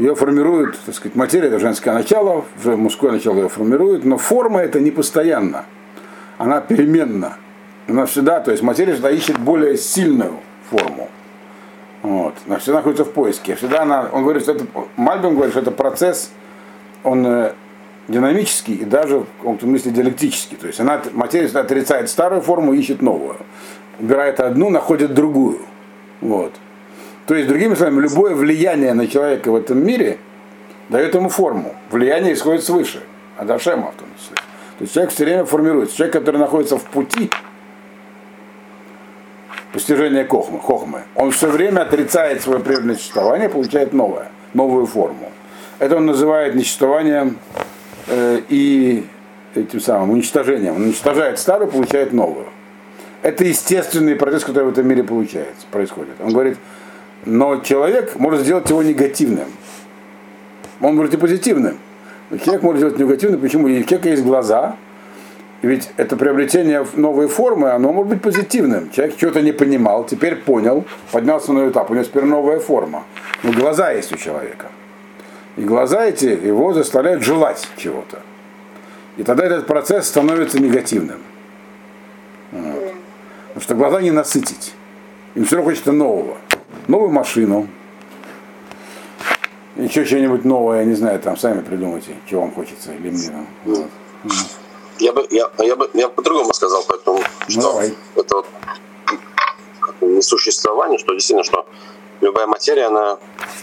Ее 0.00 0.14
формирует, 0.14 0.78
так 0.86 0.94
сказать, 0.94 1.14
материя, 1.14 1.48
это 1.48 1.58
женское 1.58 1.92
начало, 1.92 2.46
мужское 2.64 3.12
начало 3.12 3.36
ее 3.36 3.48
формирует, 3.50 4.02
но 4.02 4.16
форма 4.16 4.60
это 4.60 4.80
не 4.80 4.90
постоянно. 4.90 5.66
Она 6.38 6.62
переменна. 6.62 7.36
Она 7.86 8.06
всегда, 8.06 8.40
то 8.40 8.50
есть 8.50 8.62
материя 8.62 8.94
всегда 8.94 9.10
ищет 9.10 9.38
более 9.38 9.76
сильную 9.76 10.36
форму. 10.70 11.10
Вот. 12.00 12.34
Она 12.46 12.56
всегда 12.56 12.78
находится 12.78 13.04
в 13.04 13.12
поиске. 13.12 13.56
Всегда 13.56 13.82
она, 13.82 14.08
он 14.10 14.22
говорит, 14.22 14.44
что 14.44 14.52
это, 14.52 14.64
Мальбим 14.96 15.34
говорит, 15.34 15.52
что 15.52 15.60
это 15.60 15.70
процесс, 15.70 16.30
он 17.04 17.26
э, 17.26 17.52
динамический 18.08 18.76
и 18.76 18.86
даже 18.86 19.18
в 19.18 19.26
каком-то 19.36 19.66
смысле 19.66 19.92
диалектический. 19.92 20.56
То 20.56 20.66
есть 20.66 20.80
она, 20.80 21.02
материя 21.12 21.44
всегда 21.44 21.60
отрицает 21.60 22.08
старую 22.08 22.40
форму, 22.40 22.72
ищет 22.72 23.02
новую. 23.02 23.36
Убирает 23.98 24.40
одну, 24.40 24.70
находит 24.70 25.12
другую. 25.12 25.58
Вот. 26.22 26.54
То 27.30 27.36
есть, 27.36 27.48
другими 27.48 27.76
словами, 27.76 28.00
любое 28.00 28.34
влияние 28.34 28.92
на 28.92 29.06
человека 29.06 29.52
в 29.52 29.54
этом 29.54 29.86
мире 29.86 30.18
дает 30.88 31.14
ему 31.14 31.28
форму. 31.28 31.76
Влияние 31.92 32.32
исходит 32.32 32.64
свыше. 32.64 33.04
Адашема 33.36 33.92
в 33.92 33.94
том 33.94 34.08
числе. 34.18 34.34
То 34.34 34.80
есть 34.80 34.94
человек 34.94 35.12
все 35.12 35.24
время 35.24 35.44
формируется. 35.44 35.96
Человек, 35.96 36.14
который 36.14 36.38
находится 36.38 36.76
в 36.76 36.82
пути, 36.82 37.30
постижения 39.72 40.26
хохмы, 40.26 40.58
хохмы, 40.58 41.02
он 41.14 41.30
все 41.30 41.46
время 41.46 41.82
отрицает 41.82 42.42
свое 42.42 42.58
прежнее 42.58 42.96
существование, 42.96 43.48
получает 43.48 43.92
новое, 43.92 44.26
новую 44.52 44.86
форму. 44.86 45.30
Это 45.78 45.98
он 45.98 46.06
называет 46.06 46.56
несуществованием 46.56 47.38
э, 48.08 48.40
и 48.48 49.06
этим 49.54 49.78
самым 49.78 50.10
уничтожением. 50.10 50.74
Он 50.74 50.82
уничтожает 50.82 51.38
старую, 51.38 51.70
получает 51.70 52.12
новую. 52.12 52.46
Это 53.22 53.44
естественный 53.44 54.16
процесс, 54.16 54.42
который 54.42 54.64
в 54.64 54.70
этом 54.70 54.88
мире 54.88 55.04
получается, 55.04 55.64
происходит. 55.70 56.14
Он 56.20 56.32
говорит, 56.32 56.56
но 57.24 57.56
человек 57.58 58.16
может 58.16 58.40
сделать 58.40 58.68
его 58.70 58.82
негативным. 58.82 59.48
Он 60.80 60.96
может 60.96 61.14
и 61.14 61.16
позитивным. 61.16 61.78
Но 62.30 62.38
человек 62.38 62.62
может 62.62 62.78
сделать 62.80 62.98
негативным. 62.98 63.40
Почему? 63.40 63.66
У 63.66 63.68
человека 63.68 64.08
есть 64.08 64.22
глаза, 64.22 64.76
ведь 65.62 65.90
это 65.98 66.16
приобретение 66.16 66.86
новой 66.94 67.28
формы, 67.28 67.70
оно 67.70 67.92
может 67.92 68.10
быть 68.10 68.22
позитивным. 68.22 68.90
Человек 68.90 69.16
что-то 69.18 69.42
не 69.42 69.52
понимал, 69.52 70.04
теперь 70.04 70.36
понял, 70.36 70.86
поднялся 71.12 71.52
на 71.52 71.68
этап, 71.68 71.90
у 71.90 71.94
него 71.94 72.04
теперь 72.04 72.24
новая 72.24 72.60
форма. 72.60 73.04
Но 73.42 73.52
глаза 73.52 73.90
есть 73.92 74.10
у 74.12 74.16
человека. 74.16 74.68
И 75.56 75.62
глаза 75.62 76.06
эти 76.06 76.24
его 76.24 76.72
заставляют 76.72 77.22
желать 77.22 77.68
чего-то. 77.76 78.20
И 79.18 79.22
тогда 79.22 79.44
этот 79.44 79.66
процесс 79.66 80.08
становится 80.08 80.58
негативным. 80.58 81.18
Вот. 82.52 82.94
Потому 83.48 83.60
что 83.60 83.74
глаза 83.74 84.00
не 84.00 84.12
насытить. 84.12 84.72
Им 85.34 85.44
все 85.44 85.56
равно 85.56 85.70
хочется 85.70 85.92
нового. 85.92 86.38
Новую 86.88 87.10
машину. 87.10 87.68
Еще 89.76 90.04
что-нибудь 90.04 90.44
новое, 90.44 90.80
я 90.80 90.84
не 90.84 90.94
знаю, 90.94 91.20
там 91.20 91.36
сами 91.36 91.62
придумайте, 91.62 92.16
чего 92.28 92.42
вам 92.42 92.52
хочется 92.52 92.92
или 92.92 93.10
мне. 93.10 93.46
Вот. 93.64 93.86
Я 94.98 95.12
бы, 95.12 95.26
я, 95.30 95.50
я 95.58 95.76
бы, 95.76 95.88
я 95.94 96.08
по-другому 96.08 96.52
сказал, 96.52 96.84
поэтому, 96.86 97.20
что 97.48 97.62
Давай. 97.62 97.94
это 98.16 98.36
вот 98.36 98.46
несуществование, 100.02 100.98
что 100.98 101.14
действительно, 101.14 101.44
что 101.44 101.66
любая 102.20 102.46
материя, 102.46 102.86
она 102.86 103.18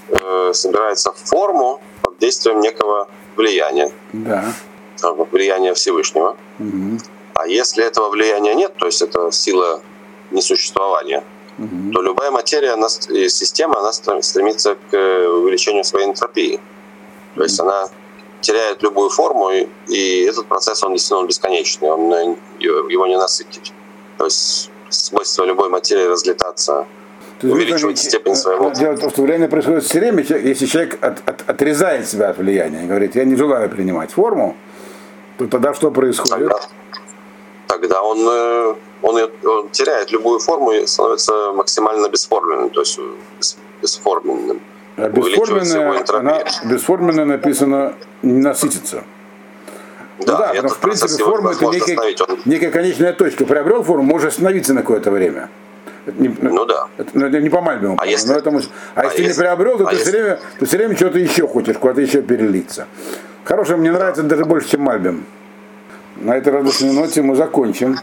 э, 0.10 0.54
собирается 0.54 1.12
в 1.12 1.18
форму 1.18 1.82
под 2.02 2.18
действием 2.18 2.60
некого 2.62 3.08
влияния. 3.36 3.92
Да. 4.14 4.54
Влияния 5.32 5.76
Всевышнего. 5.76 6.36
Угу. 6.58 7.00
А 7.36 7.48
если 7.48 7.86
этого 7.86 8.10
влияния 8.10 8.56
нет, 8.56 8.74
то 8.78 8.88
есть 8.88 9.04
это 9.04 9.32
сила 9.32 9.82
несуществования, 10.32 11.24
угу. 11.58 11.92
то 11.94 12.02
любая 12.02 12.32
материя, 12.32 12.72
она, 12.72 12.90
система, 12.90 13.80
она 13.80 13.92
стремится 13.94 14.76
к 14.92 14.96
увеличению 14.96 15.84
своей 15.84 16.08
энтропии. 16.08 16.60
То 17.36 17.44
есть 17.44 17.60
она 17.60 17.90
теряет 18.42 18.84
любую 18.84 19.10
форму, 19.10 19.52
и, 19.52 19.68
и 19.88 20.24
этот 20.24 20.46
процесс, 20.48 20.84
он 20.84 20.94
действительно 20.94 21.22
он 21.22 21.28
бесконечный, 21.28 21.90
он, 21.90 22.14
э, 22.14 22.36
его 22.60 23.08
не 23.08 23.18
насытить. 23.18 23.74
То 24.18 24.26
есть 24.26 24.70
свойство 24.90 25.46
любой 25.46 25.70
материи 25.70 26.06
разлетаться, 26.06 26.88
То 27.42 27.48
увеличивать 27.48 27.82
говорите, 27.82 28.10
степень 28.10 28.34
э, 28.34 28.36
своего... 28.36 28.70
Дело 28.70 28.94
в 28.94 29.00
том, 29.00 29.10
что 29.10 29.22
влияние 29.22 29.48
происходит 29.48 29.84
все 29.84 30.00
время, 30.00 30.24
если 30.24 30.66
человек 30.66 30.98
от- 31.04 31.28
от- 31.28 31.50
отрезает 31.50 32.08
себя 32.08 32.30
от 32.30 32.38
влияния 32.38 32.84
и 32.84 32.88
говорит, 32.88 33.16
я 33.16 33.26
не 33.26 33.36
желаю 33.36 33.70
принимать 33.70 34.12
форму, 34.12 34.56
то 35.38 35.48
тогда 35.48 35.74
что 35.74 35.92
происходит? 35.92 36.50
Тогда, 36.50 36.60
тогда 37.68 38.02
он, 38.02 38.18
э, 38.20 38.74
он, 39.02 39.30
он 39.46 39.70
теряет 39.70 40.12
любую 40.12 40.40
форму 40.40 40.72
и 40.72 40.86
становится 40.88 41.52
максимально 41.54 42.10
бесформенным, 42.10 42.70
то 42.70 42.82
есть 42.82 42.98
э, 42.98 43.02
бес- 43.40 43.58
бесформенным. 43.82 44.60
А 44.98 45.10
бесформенная, 45.10 46.04
она, 46.10 46.44
бесформенная 46.66 47.26
написано 47.26 47.94
не 48.24 48.40
насытится. 48.42 49.04
Да, 50.20 50.34
ну 50.34 50.38
да, 50.38 50.48
потому 50.48 50.70
в 50.70 50.78
принципе, 50.80 51.24
форма 51.24 51.52
это 51.52 51.66
некая, 51.66 51.98
он- 52.28 52.40
некая 52.46 52.72
конечная 52.72 53.14
точка. 53.14 53.46
Приобрел 53.46 53.84
форму, 53.84 54.04
может 54.04 54.30
остановиться 54.30 54.74
на 54.74 54.82
какое-то 54.82 55.12
время. 55.12 55.50
Это 56.08 56.20
не, 56.22 56.30
Ну 56.42 56.66
да. 56.66 56.88
это, 56.98 57.10
ну, 57.14 57.28
это 57.28 57.40
не 57.40 57.50
по 57.50 57.62
Мальбиму. 57.62 57.98
А 58.00 58.08
если- 58.08 58.30
но 58.32 58.40
это 58.40 58.50
а 58.50 58.54
а 58.96 59.06
если 59.06 59.22
не 59.22 59.28
если- 59.28 59.42
приобрел, 59.42 59.78
то 59.78 59.84
а 59.86 59.90
ты, 59.92 59.96
если- 59.98 60.10
все 60.12 60.12
время, 60.22 60.40
ты 60.60 60.66
все 60.66 60.78
время 60.78 60.96
что-то 60.96 61.20
еще 61.20 61.48
хочешь, 61.48 61.78
куда-то 61.78 62.02
еще 62.02 62.22
перелиться. 62.24 62.88
Хорошее, 63.44 63.78
мне 63.78 63.92
нравится 63.92 64.24
даже 64.24 64.46
больше, 64.46 64.70
чем 64.70 64.82
Мальбим. 64.82 65.26
На 66.20 66.36
этой 66.36 66.52
радостной 66.52 66.94
ноте 66.94 67.22
мы 67.22 67.36
закончим. 67.36 67.98